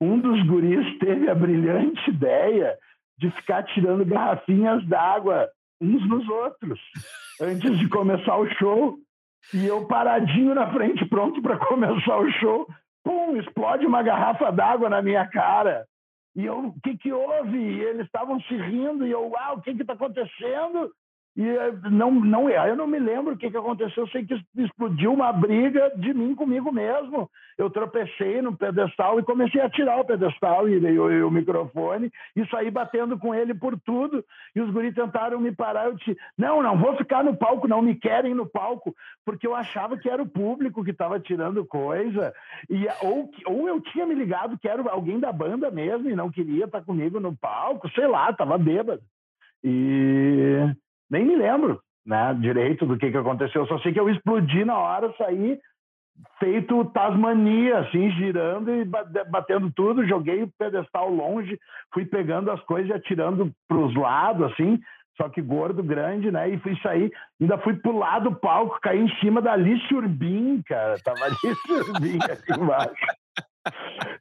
[0.00, 2.76] um dos guris teve a brilhante ideia
[3.18, 5.48] de ficar tirando garrafinhas d'água
[5.80, 6.80] uns nos outros
[7.40, 8.96] antes de começar o show.
[9.52, 12.66] E eu paradinho na frente, pronto para começar o show.
[13.04, 15.84] Pum, explode uma garrafa d'água na minha cara.
[16.34, 17.56] E eu, o que que houve?
[17.56, 20.90] E eles estavam se rindo e eu, uau, o que que tá acontecendo?
[21.36, 24.04] E eh, não, não, eu não me lembro o que, que aconteceu.
[24.04, 27.28] Eu sei que explodiu uma briga de mim comigo mesmo.
[27.58, 32.10] Eu tropecei no pedestal e comecei a tirar o pedestal e, e, o, o microfone
[32.36, 34.24] e saí batendo com ele por tudo.
[34.54, 35.86] E os guris tentaram me parar.
[35.86, 39.56] Eu disse: Não, não vou ficar no palco, não me querem no palco, porque eu
[39.56, 42.32] achava que era o público que estava tirando coisa.
[42.70, 46.30] E, ou, ou eu tinha me ligado que era alguém da banda mesmo e não
[46.30, 49.02] queria estar comigo no palco, sei lá, estava bêbado.
[49.64, 50.74] E
[51.10, 53.66] nem me lembro né, direito do que, que aconteceu.
[53.66, 55.58] Só sei que eu explodi na hora, saí
[56.38, 60.06] feito Tasmania, assim, girando e batendo tudo.
[60.06, 61.58] Joguei o pedestal longe,
[61.92, 64.80] fui pegando as coisas e atirando para os lados, assim,
[65.16, 66.48] só que gordo, grande, né?
[66.48, 70.96] E fui sair, ainda fui pular do palco, caí em cima da Alice Urbim, cara.
[71.02, 73.06] Tava Alice Urbim aqui embaixo.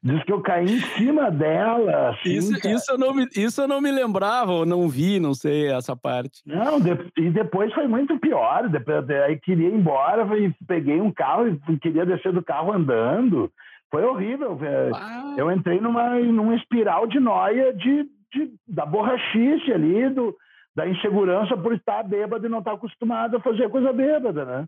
[0.01, 2.09] Diz que eu caí em cima dela.
[2.09, 5.33] Assim, isso, isso, eu não me, isso eu não me lembrava, ou não vi, não
[5.33, 6.41] sei essa parte.
[6.45, 8.67] Não, de, e depois foi muito pior.
[8.69, 13.51] Depois, aí queria ir embora, e peguei um carro e queria descer do carro andando.
[13.89, 14.57] Foi horrível.
[14.93, 15.35] Ah.
[15.37, 20.35] Eu entrei numa, numa espiral de noia de, de, da borrachice ali, do,
[20.75, 24.65] da insegurança por estar bêbado e não estar acostumado a fazer coisa bêbada, né?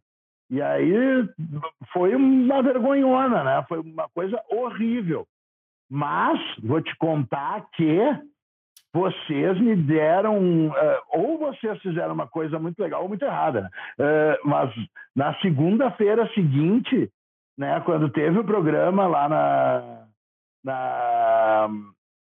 [0.49, 0.93] E aí
[1.91, 3.65] foi uma vergonhona, né?
[3.67, 5.27] Foi uma coisa horrível.
[5.89, 7.99] Mas vou te contar que
[8.93, 10.73] vocês me deram, uh,
[11.09, 13.61] ou vocês fizeram uma coisa muito legal ou muito errada.
[13.61, 13.69] Né?
[13.99, 14.73] Uh, mas
[15.13, 17.11] na segunda-feira seguinte,
[17.57, 20.05] né, quando teve o programa lá na
[20.63, 21.69] na,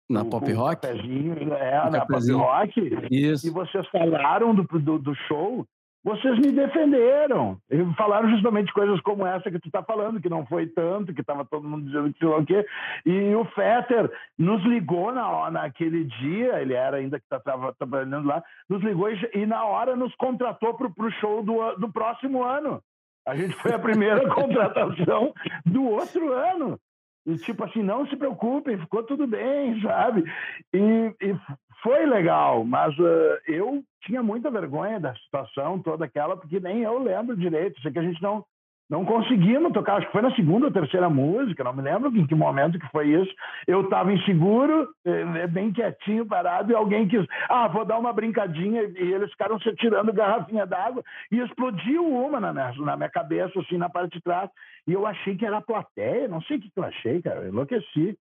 [0.09, 3.47] na Pop Rock, é, na Pop Rock, Isso.
[3.47, 5.67] e vocês falaram do, do, do show,
[6.03, 7.57] vocês me defenderam.
[7.71, 11.21] E falaram justamente coisas como essa que tu está falando, que não foi tanto, que
[11.21, 12.65] estava todo mundo dizendo que sei lá o quê.
[13.05, 18.27] E o Fetter nos ligou na, naquele dia, ele era ainda que estava tá trabalhando
[18.27, 22.43] lá, nos ligou e, e, na hora nos contratou para o show do, do próximo
[22.43, 22.81] ano.
[23.25, 25.33] A gente foi a primeira contratação
[25.65, 26.77] do outro ano.
[27.25, 30.29] E tipo assim, não se preocupem, ficou tudo bem, sabe?
[30.73, 31.35] E, e
[31.81, 37.01] foi legal, mas uh, eu tinha muita vergonha da situação toda aquela, porque nem eu
[37.01, 37.81] lembro direito.
[37.81, 38.45] Sei que a gente não,
[38.89, 42.27] não conseguimos tocar, acho que foi na segunda ou terceira música, não me lembro em
[42.27, 43.33] que momento que foi isso.
[43.65, 48.83] Eu estava inseguro, eh, bem quietinho, parado, e alguém quis, ah, vou dar uma brincadinha,
[48.83, 53.59] e eles ficaram se tirando garrafinha d'água, e explodiu uma na minha, na minha cabeça,
[53.59, 54.49] assim, na parte de trás,
[54.85, 57.49] e eu achei que era a plateia, não sei o que eu achei, cara, eu
[57.49, 58.17] enlouqueci.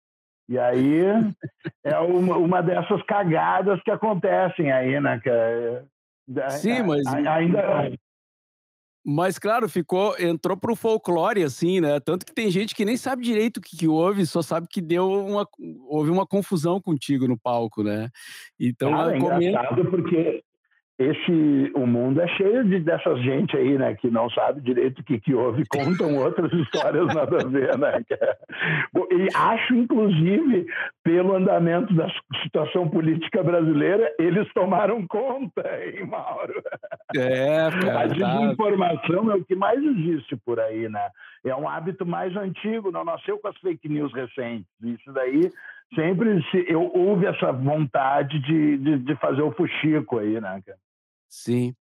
[0.49, 1.03] E aí
[1.85, 5.21] é uma, uma dessas cagadas que acontecem aí, né?
[5.21, 5.31] Que,
[6.51, 7.07] Sim, mas.
[7.07, 7.93] Ainda,
[9.05, 12.01] Mas, claro, ficou, entrou pro folclore, assim, né?
[12.01, 14.81] Tanto que tem gente que nem sabe direito o que, que houve, só sabe que
[14.81, 15.47] deu uma,
[15.89, 18.09] houve uma confusão contigo no palco, né?
[18.59, 20.43] Então, Cara, é engraçado porque
[20.99, 25.05] esse o mundo é cheio de dessas gente aí, né, que não sabe direito o
[25.05, 28.03] que, que houve, contam outras histórias nada a ver, né?
[29.11, 30.67] E acho, inclusive,
[31.05, 32.09] pelo andamento da
[32.43, 36.63] situação política brasileira, eles tomaram conta, hein, Mauro?
[37.15, 39.33] É, cara, A desinformação tá...
[39.33, 41.09] é o que mais existe por aí, né?
[41.45, 44.67] É um hábito mais antigo, não nasceu com as fake news recentes.
[44.83, 45.51] Isso daí
[45.95, 50.79] sempre se, eu, houve essa vontade de, de, de fazer o fuxico aí, né, cara?
[51.29, 51.75] Sim.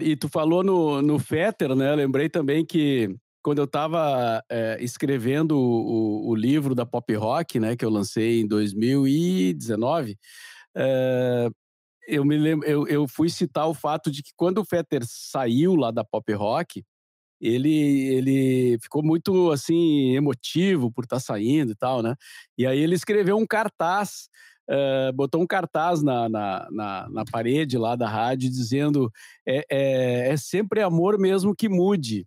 [0.00, 1.94] E tu falou no, no Fetter, né?
[1.94, 7.76] lembrei também que quando eu estava é, escrevendo o, o, livro da Pop Rock, né,
[7.76, 10.16] que eu lancei em 2019,
[10.74, 11.50] é,
[12.08, 15.74] eu me lembro, eu, eu fui citar o fato de que quando o Fetter saiu
[15.76, 16.82] lá da Pop Rock,
[17.38, 22.14] ele, ele ficou muito assim emotivo por estar tá saindo e tal, né?
[22.56, 24.28] E aí ele escreveu um cartaz
[24.68, 29.12] Uh, botou um cartaz na, na, na, na, parede lá da rádio dizendo
[29.46, 32.26] é, é, é sempre amor mesmo que mude.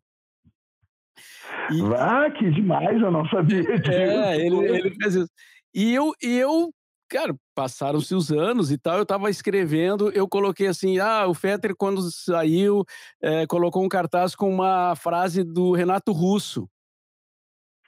[1.72, 3.92] E, ah, que demais, eu não sabia disso.
[3.92, 5.30] É, ele, ele fez isso.
[5.74, 6.72] E eu, eu
[7.10, 11.76] cara, passaram-se os anos e tal, eu estava escrevendo, eu coloquei assim, ah, o Fetter
[11.76, 12.84] quando saiu,
[13.22, 16.70] é, colocou um cartaz com uma frase do Renato Russo.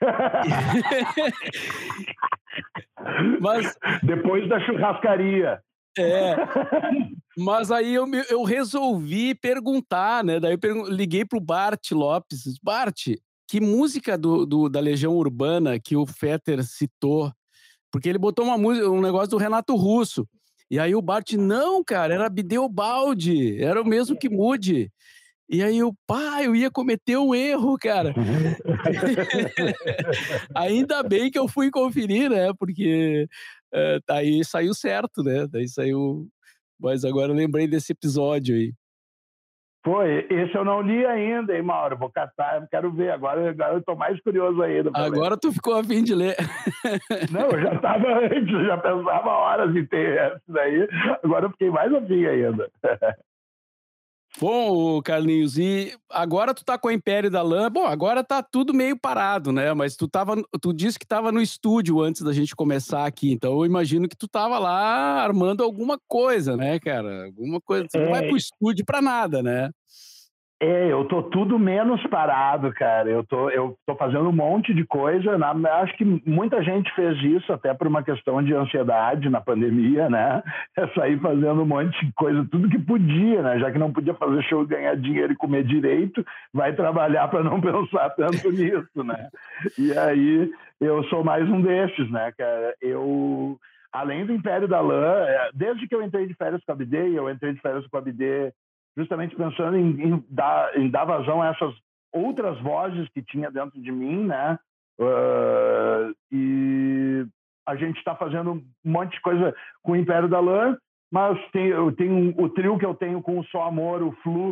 [3.40, 5.60] Mas depois da churrascaria.
[5.98, 6.36] É.
[7.36, 10.38] Mas aí eu, eu resolvi perguntar, né?
[10.38, 12.58] Daí eu liguei pro Bart Lopes.
[12.62, 13.08] Bart,
[13.48, 17.32] que música do, do, da Legião Urbana que o Fetter citou?
[17.90, 20.28] Porque ele botou uma música, um negócio do Renato Russo.
[20.70, 24.92] E aí o Bart, não, cara, era Bideobaldi, era o mesmo que mude.
[25.52, 28.14] E aí o pai, eu ia cometer um erro, cara.
[30.54, 32.52] Ainda bem que eu fui conferir, né?
[32.56, 33.26] Porque
[33.74, 35.48] é, aí saiu certo, né?
[35.50, 36.28] Daí saiu.
[36.80, 38.72] Mas agora eu lembrei desse episódio aí.
[39.84, 41.96] Foi, esse eu não li ainda, hein, Mauro?
[41.96, 43.10] Vou catar, quero ver.
[43.10, 44.92] Agora, agora eu tô mais curioso ainda.
[44.94, 46.36] Agora tu ficou a fim de ler.
[47.32, 50.86] Não, eu já estava antes, já pensava horas em ter esse daí.
[51.24, 52.70] Agora eu fiquei mais a fim ainda.
[54.40, 57.70] Bom, Carlinhos, e agora tu tá com o Império da Lã.
[57.70, 59.74] Bom, agora tá tudo meio parado, né?
[59.74, 63.52] Mas tu tava, tu disse que tava no estúdio antes da gente começar aqui, então
[63.52, 67.26] eu imagino que tu tava lá armando alguma coisa, né, cara?
[67.26, 67.86] Alguma coisa.
[67.86, 68.04] Você é...
[68.04, 69.68] não vai pro estúdio para nada, né?
[70.62, 73.08] É, eu tô tudo menos parado, cara.
[73.08, 75.38] Eu tô, eu tô fazendo um monte de coisa.
[75.38, 80.10] Na, acho que muita gente fez isso até por uma questão de ansiedade na pandemia,
[80.10, 80.42] né?
[80.76, 83.58] É sair fazendo um monte de coisa, tudo que podia, né?
[83.58, 87.58] Já que não podia fazer show, ganhar dinheiro e comer direito, vai trabalhar para não
[87.62, 89.30] pensar tanto nisso, né?
[89.78, 92.74] E aí eu sou mais um desses, né, cara?
[92.82, 93.58] Eu
[93.90, 97.12] além do Império da Lã, é, desde que eu entrei de férias com a BD,
[97.14, 98.52] eu entrei de férias com a BD
[99.00, 101.74] justamente pensando em, em, dar, em dar vazão a essas
[102.12, 104.58] outras vozes que tinha dentro de mim, né?
[104.98, 107.26] Uh, e
[107.66, 110.76] a gente está fazendo um monte de coisa com o Império da Lã,
[111.10, 114.50] mas tem, eu tenho o trio que eu tenho com o Só Amor, o Flu,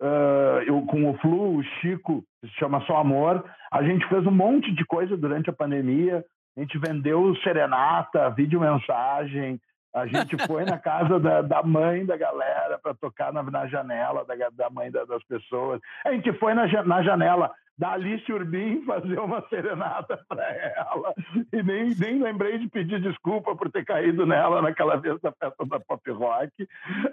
[0.00, 3.44] uh, eu, com o Flu, o Chico, que se chama Só Amor.
[3.70, 6.24] A gente fez um monte de coisa durante a pandemia.
[6.56, 9.60] A gente vendeu serenata, vídeo mensagem,
[9.94, 14.24] a gente foi na casa da, da mãe da galera para tocar na, na janela
[14.24, 15.80] da, da mãe da, das pessoas.
[16.04, 21.14] A gente foi na, na janela da Alice Urbim fazer uma serenata para ela.
[21.52, 25.66] E nem, nem lembrei de pedir desculpa por ter caído nela naquela vez da festa
[25.66, 26.68] da pop rock.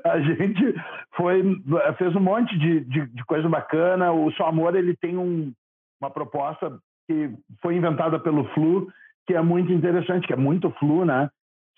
[0.06, 0.76] A gente
[1.16, 1.44] foi,
[1.98, 4.12] fez um monte de, de, de coisa bacana.
[4.12, 5.52] O Só Amor ele tem um,
[6.00, 6.78] uma proposta
[7.08, 8.88] que foi inventada pelo Flu,
[9.26, 11.30] que é muito interessante, que é muito Flu, né?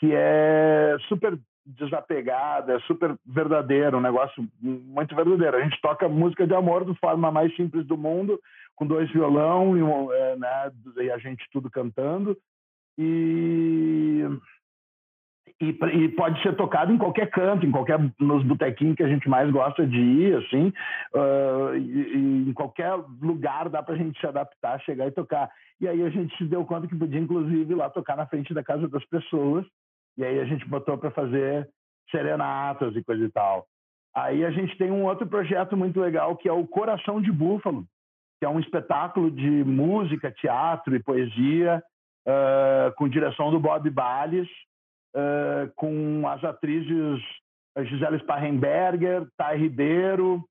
[0.02, 5.58] Que é super desapegada, é super verdadeiro, um negócio muito verdadeiro.
[5.58, 8.40] A gente toca música de amor da forma mais simples do mundo,
[8.76, 10.72] com dois violão e, é, né,
[11.04, 12.36] e a gente tudo cantando.
[12.98, 14.26] E,
[15.62, 19.30] e, e, pode ser tocado em qualquer canto, em qualquer nos botequinhos que a gente
[19.30, 20.74] mais gosta de ir, assim,
[21.14, 22.92] uh, e, e em qualquer
[23.22, 25.48] lugar dá para a gente se adaptar, chegar e tocar.
[25.80, 28.52] E aí a gente se deu conta que podia, inclusive, ir lá tocar na frente
[28.52, 29.64] da casa das pessoas
[30.18, 31.70] e aí a gente botou para fazer
[32.10, 33.66] serenatas e coisa e tal.
[34.16, 37.86] Aí a gente tem um outro projeto muito legal que é o Coração de Búfalo,
[38.40, 41.82] que é um espetáculo de música, teatro e poesia
[42.28, 44.50] uh, com direção do Bob Balles,
[45.16, 47.22] uh, com as atrizes
[47.80, 50.44] Gisele Sparrenberger, Thay Ribeiro,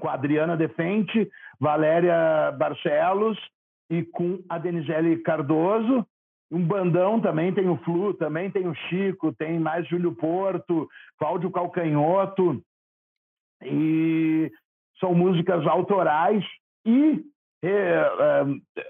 [0.00, 3.38] com a Adriana Defente, Valéria Barcelos
[3.90, 6.06] e com a Denizele Cardoso.
[6.52, 10.86] Um bandão também, tem o Flu, também tem o Chico, tem mais Júlio Porto,
[11.18, 12.62] Cláudio Calcanhoto.
[13.64, 14.52] E
[15.00, 16.44] são músicas autorais
[16.84, 17.24] e
[17.64, 18.04] é,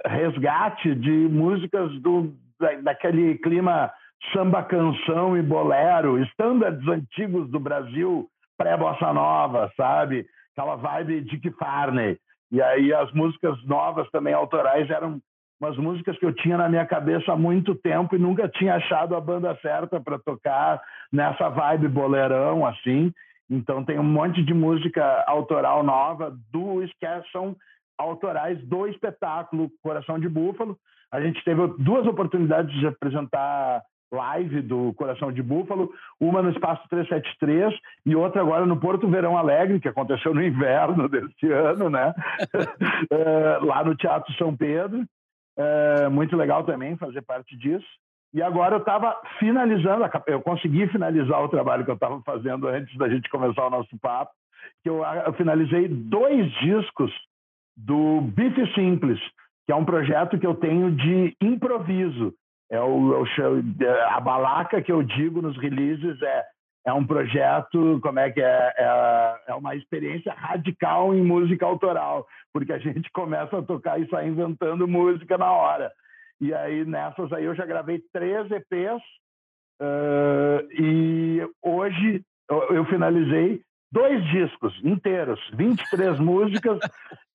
[0.06, 2.34] resgate de músicas do,
[2.82, 3.92] daquele clima
[4.32, 10.26] samba canção e bolero, estándares antigos do Brasil pré-bossa nova, sabe?
[10.52, 12.18] Aquela vibe Dick Farney.
[12.50, 15.20] E aí as músicas novas também autorais eram
[15.62, 19.14] umas músicas que eu tinha na minha cabeça há muito tempo e nunca tinha achado
[19.14, 20.82] a banda certa para tocar
[21.12, 23.12] nessa vibe boleirão assim.
[23.48, 27.54] Então tem um monte de música autoral nova do que são
[27.96, 30.76] autorais do espetáculo Coração de Búfalo.
[31.12, 35.90] A gente teve duas oportunidades de apresentar live do Coração de Búfalo,
[36.20, 37.72] uma no Espaço 373
[38.04, 42.12] e outra agora no Porto Verão Alegre, que aconteceu no inverno desse ano, né?
[43.10, 45.06] é, lá no Teatro São Pedro.
[45.56, 47.86] É, muito legal também fazer parte disso.
[48.34, 52.96] E agora eu estava finalizando, eu consegui finalizar o trabalho que eu estava fazendo antes
[52.96, 54.32] da gente começar o nosso papo,
[54.82, 57.12] que eu, eu finalizei dois discos
[57.76, 59.20] do Bife Simples,
[59.66, 62.32] que é um projeto que eu tenho de improviso.
[62.70, 63.26] É o, o
[64.08, 66.44] a balaca que eu digo nos releases é
[66.84, 68.72] é um projeto, como é que é?
[68.76, 69.36] é?
[69.48, 74.28] É, uma experiência radical em música autoral, porque a gente começa a tocar e sai
[74.28, 75.92] inventando música na hora.
[76.40, 79.00] E aí, nessas aí, eu já gravei três EPs
[79.80, 83.62] uh, e hoje eu, eu finalizei
[83.92, 86.80] dois discos inteiros, 23 músicas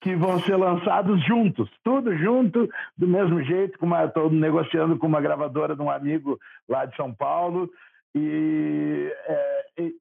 [0.02, 5.76] que vão ser lançados juntos, tudo junto, do mesmo jeito, estou negociando com uma gravadora
[5.76, 6.38] de um amigo
[6.68, 7.70] lá de São Paulo,
[8.18, 9.14] e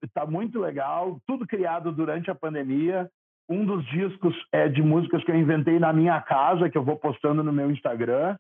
[0.03, 3.09] está é, muito legal, tudo criado durante a pandemia.
[3.49, 6.97] Um dos discos é de músicas que eu inventei na minha casa, que eu vou
[6.97, 8.37] postando no meu Instagram,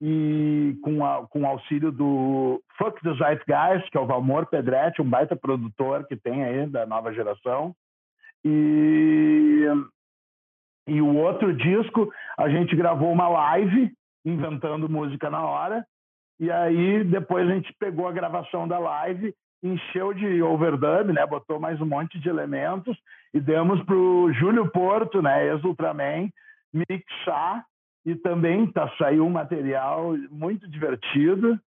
[0.00, 5.10] e com, a, com auxílio do Fuck the Zeitgeist, que é o Valmor Pedretti, um
[5.10, 7.74] baita produtor que tem aí da nova geração.
[8.44, 9.64] E,
[10.86, 13.92] e o outro disco, a gente gravou uma live
[14.24, 15.84] inventando música na hora,
[16.40, 21.26] e aí depois a gente pegou a gravação da live, encheu de overdub, né?
[21.26, 22.96] Botou mais um monte de elementos
[23.34, 25.48] e demos para o Júlio Porto, né?
[25.48, 26.30] Ex-Ultraman,
[26.72, 27.64] mixar
[28.06, 31.58] e também tá, saiu um material muito divertido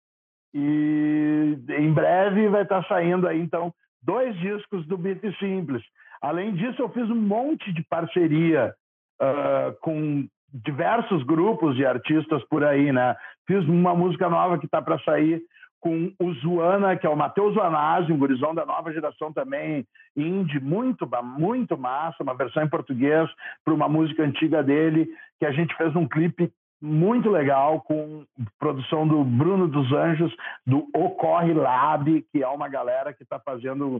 [0.54, 5.82] e em breve vai estar tá saindo aí então dois discos do Beat Simples.
[6.20, 8.74] Além disso, eu fiz um monte de parceria
[9.20, 13.16] uh, com diversos grupos de artistas por aí, né?
[13.46, 15.42] Fiz uma música nova que está para sair
[15.80, 19.84] com o Zuana, que é o Matheus Anásio, um gurizão da nova geração também,
[20.16, 23.28] indie, muito, muito massa, uma versão em português
[23.64, 25.08] para uma música antiga dele,
[25.40, 28.24] que a gente fez um clipe muito legal com
[28.60, 30.32] produção do Bruno dos Anjos,
[30.64, 33.96] do Ocorre Lab, que é uma galera que está fazendo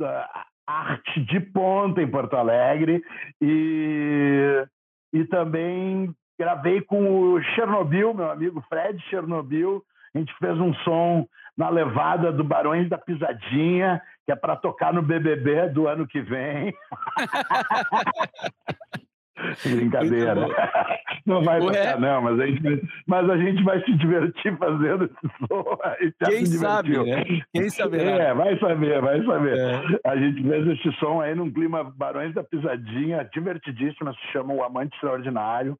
[0.00, 3.02] uh, arte de ponta em Porto Alegre,
[3.40, 4.66] e
[5.14, 9.80] e também gravei com o Chernobyl, meu amigo Fred Chernobyl.
[10.12, 11.24] A gente fez um som
[11.56, 16.20] na levada do Barões da Pisadinha, que é para tocar no BBB do ano que
[16.20, 16.74] vem.
[19.64, 20.34] Brincadeira.
[21.26, 25.34] Não vai tocar, não, mas a, gente, mas a gente vai se divertir fazendo esse
[25.38, 25.64] som.
[26.28, 27.24] Quem sabe, né?
[27.52, 27.98] Quem sabe.
[27.98, 29.58] É, vai saber, vai saber.
[29.58, 29.80] É.
[30.04, 34.62] A gente fez esse som aí num clima Barões da Pisadinha, divertidíssima, se chama O
[34.62, 35.78] Amante Extraordinário.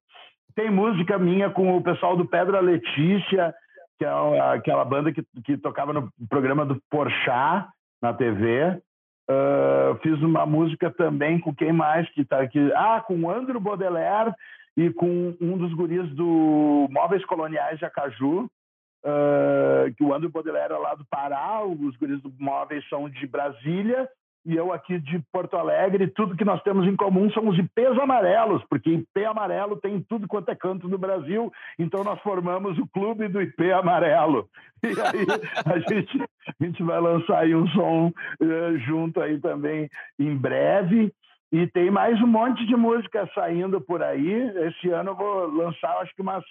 [0.54, 3.54] Tem música minha com o pessoal do Pedra Letícia,
[3.98, 7.66] que é aquela banda que, que tocava no programa do Porchat
[8.00, 8.80] na TV.
[9.28, 12.70] Uh, fiz uma música também com quem mais que está aqui?
[12.74, 14.34] Ah, com o Andro Baudelaire
[14.76, 20.74] e com um dos guris do Móveis Coloniais de Acaju, uh, que o Andro Baudelaire
[20.74, 24.08] é lá do Pará, os guris do Móveis são de Brasília,
[24.46, 27.98] e eu aqui de Porto Alegre, tudo que nós temos em comum são os IPs
[27.98, 32.86] amarelos, porque IP amarelo tem tudo quanto é canto no Brasil, então nós formamos o
[32.88, 34.46] clube do IP amarelo.
[34.82, 35.26] E aí
[35.64, 39.88] a gente, a gente vai lançar aí um som uh, junto aí também
[40.18, 41.10] em breve.
[41.50, 44.32] E tem mais um monte de música saindo por aí.
[44.66, 46.44] Esse ano eu vou lançar, acho que umas.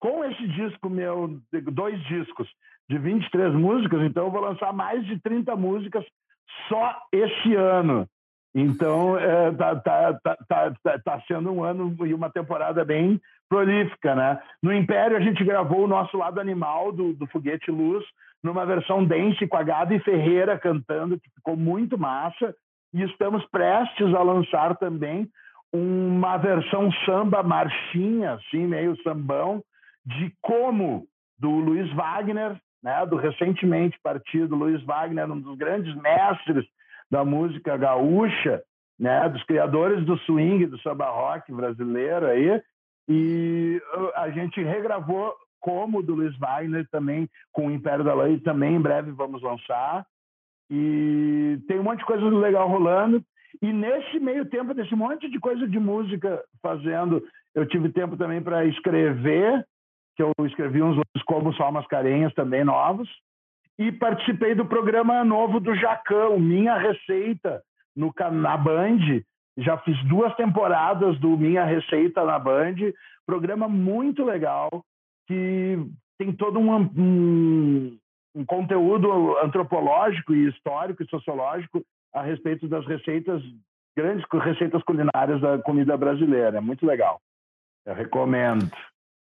[0.00, 1.40] Com esse disco meu,
[1.72, 2.46] dois discos
[2.88, 6.04] de 23 músicas, então eu vou lançar mais de 30 músicas
[6.68, 8.08] só esse ano.
[8.54, 14.14] Então, está é, tá, tá, tá, tá, sendo um ano e uma temporada bem prolífica,
[14.14, 14.40] né?
[14.62, 18.04] No Império, a gente gravou o nosso lado animal do, do Foguete Luz,
[18.42, 22.54] numa versão dance com a Gabi Ferreira cantando, que ficou muito massa.
[22.92, 25.28] E estamos prestes a lançar também
[25.72, 29.60] uma versão samba marchinha, assim, meio sambão,
[30.06, 31.04] de como
[31.36, 36.66] do Luiz Wagner, né, do recentemente partido Luiz Wagner, um dos grandes mestres
[37.10, 38.62] da música gaúcha,
[39.00, 42.62] né, dos criadores do swing, do samba rock brasileiro aí,
[43.08, 48.38] e uh, a gente regravou como do Luiz Wagner também com o Império da Lei,
[48.40, 50.04] também em breve vamos lançar.
[50.70, 53.24] E tem um monte de coisa legal rolando.
[53.62, 57.22] E nesse meio tempo, desse monte de coisa de música fazendo,
[57.54, 59.66] eu tive tempo também para escrever,
[60.16, 63.08] que eu escrevi uns outros como Só Mascarenhas também novos,
[63.78, 67.62] e participei do programa novo do Jacão, Minha Receita,
[67.96, 69.22] no, na Band.
[69.58, 72.76] Já fiz duas temporadas do Minha Receita na Band,
[73.26, 74.68] programa muito legal,
[75.26, 75.78] que
[76.18, 77.98] tem todo um, um,
[78.34, 83.42] um conteúdo antropológico e histórico e sociológico a respeito das receitas,
[83.96, 86.58] grandes receitas culinárias da comida brasileira.
[86.58, 87.20] É muito legal.
[87.84, 88.70] Eu recomendo.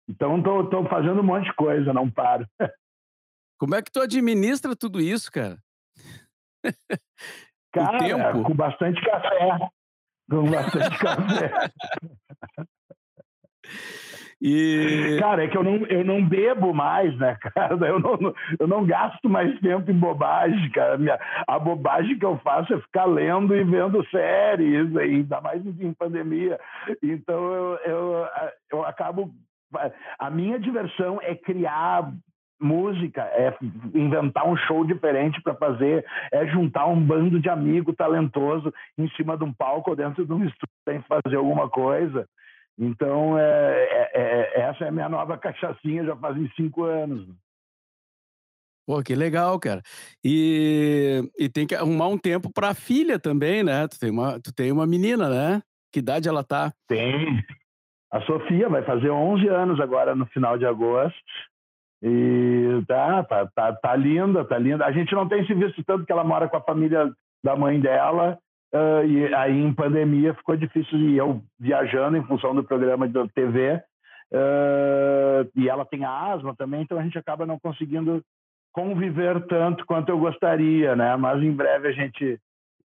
[0.10, 2.48] Então, estou fazendo um monte de coisa, não paro.
[3.60, 5.58] Como é que tu administra tudo isso, cara?
[7.74, 9.70] Cara, com bastante café.
[10.30, 11.52] Com bastante café.
[14.40, 15.18] E...
[15.20, 17.88] Cara, é que eu não, eu não bebo mais, né, cara?
[17.88, 20.98] Eu não, eu não gasto mais tempo em bobagem, cara.
[20.98, 25.94] Minha, a bobagem que eu faço é ficar lendo e vendo séries, ainda mais em
[25.94, 26.60] pandemia.
[27.02, 28.28] Então, eu, eu,
[28.72, 29.34] eu acabo.
[30.20, 32.12] A minha diversão é criar
[32.60, 33.56] música, é
[33.94, 39.38] inventar um show diferente para fazer, é juntar um bando de amigo talentoso em cima
[39.38, 42.28] de um palco ou dentro de um estúdio tem fazer alguma coisa.
[42.80, 47.28] Então, é, é, é, essa é a minha nova cachaçinha, já fazem cinco anos.
[48.86, 49.82] Pô, que legal, cara.
[50.24, 53.88] E, e tem que arrumar um tempo para a filha também, né?
[53.88, 55.62] Tu tem, uma, tu tem uma menina, né?
[55.92, 56.72] Que idade ela tá?
[56.88, 57.44] Tem.
[58.12, 61.18] A Sofia vai fazer 11 anos agora no final de agosto.
[62.02, 64.86] E tá, tá, tá, tá linda, tá linda.
[64.86, 67.12] A gente não tem se visto tanto que ela mora com a família
[67.44, 68.38] da mãe dela,
[68.74, 71.00] Uh, e aí, em pandemia, ficou difícil.
[71.00, 73.82] E eu viajando em função do programa da TV,
[74.34, 78.22] uh, e ela tem asma também, então a gente acaba não conseguindo
[78.74, 81.16] conviver tanto quanto eu gostaria, né?
[81.16, 82.40] Mas em breve a gente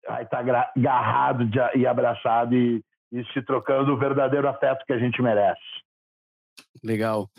[0.06, 5.00] vai estar tá agarrado e abraçado e, e se trocando o verdadeiro afeto que a
[5.00, 5.62] gente merece.
[6.84, 7.30] Legal.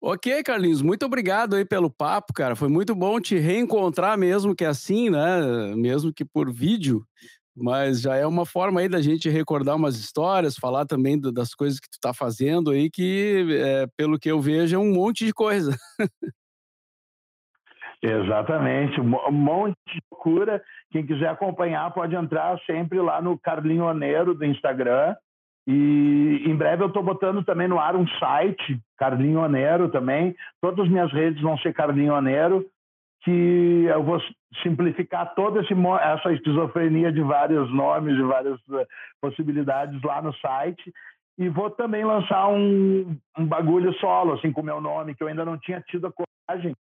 [0.00, 2.54] Ok, Carlinhos, muito obrigado aí pelo papo, cara.
[2.54, 5.74] Foi muito bom te reencontrar mesmo que assim, né?
[5.74, 7.02] Mesmo que por vídeo,
[7.56, 11.54] mas já é uma forma aí da gente recordar umas histórias, falar também do, das
[11.54, 15.24] coisas que tu tá fazendo aí, que é, pelo que eu vejo é um monte
[15.24, 15.74] de coisa.
[18.02, 20.62] Exatamente, um monte de loucura.
[20.94, 25.16] Quem quiser acompanhar pode entrar sempre lá no Carlinho Oneiro do Instagram.
[25.66, 30.36] E em breve eu estou botando também no ar um site, Carlinho Oneiro também.
[30.60, 32.64] Todas as minhas redes vão ser Carlinho Oneiro
[33.24, 34.20] que eu vou
[34.62, 38.86] simplificar toda essa esquizofrenia de vários nomes, de várias eh,
[39.20, 40.92] possibilidades lá no site.
[41.36, 45.26] E vou também lançar um, um bagulho solo, assim, com o meu nome, que eu
[45.28, 46.76] ainda não tinha tido a coragem.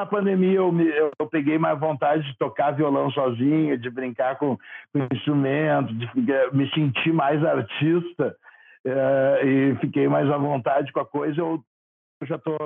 [0.00, 4.56] Na pandemia eu, me, eu peguei mais vontade de tocar violão sozinho, de brincar com,
[4.94, 6.08] com instrumento, de
[6.54, 8.34] me sentir mais artista
[8.82, 11.38] é, e fiquei mais à vontade com a coisa.
[11.38, 11.62] Eu,
[12.18, 12.56] eu já estou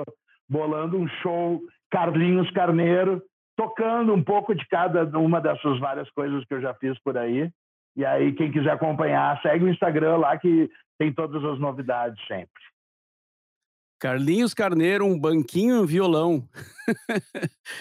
[0.47, 1.59] bolando um show
[1.91, 3.21] Carlinhos Carneiro,
[3.57, 7.51] tocando um pouco de cada uma dessas várias coisas que eu já fiz por aí.
[7.97, 12.63] E aí, quem quiser acompanhar, segue o Instagram lá que tem todas as novidades sempre.
[14.05, 16.47] Carlinhos Carneiro, um banquinho e um violão.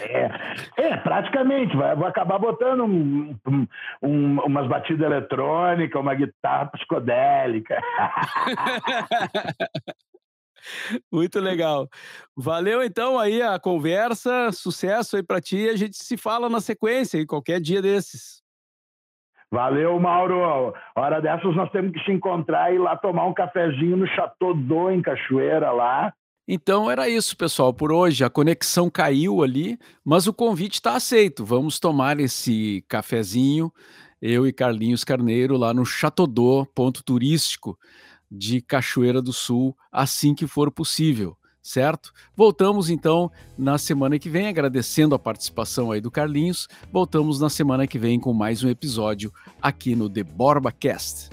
[0.00, 0.30] é,
[0.78, 1.76] é, praticamente.
[1.76, 3.66] Vai, vou acabar botando um, um,
[4.02, 7.76] um, umas batidas eletrônicas, uma guitarra psicodélica.
[11.12, 11.90] Muito legal.
[12.34, 15.68] Valeu então aí a conversa, sucesso aí para ti.
[15.68, 18.42] A gente se fala na sequência em qualquer dia desses.
[19.50, 20.72] Valeu, Mauro.
[20.96, 24.54] Hora dessas nós temos que se encontrar e ir lá tomar um cafezinho no Chateau
[24.54, 26.12] do em Cachoeira lá.
[26.46, 28.22] Então era isso, pessoal, por hoje.
[28.22, 31.44] A conexão caiu ali, mas o convite está aceito.
[31.44, 33.72] Vamos tomar esse cafezinho,
[34.20, 37.78] eu e Carlinhos Carneiro, lá no Chateau ponto turístico
[38.30, 42.12] de Cachoeira do Sul assim que for possível, certo?
[42.36, 46.68] Voltamos então na semana que vem, agradecendo a participação aí do Carlinhos.
[46.92, 51.30] Voltamos na semana que vem com mais um episódio aqui no The Borba Cast.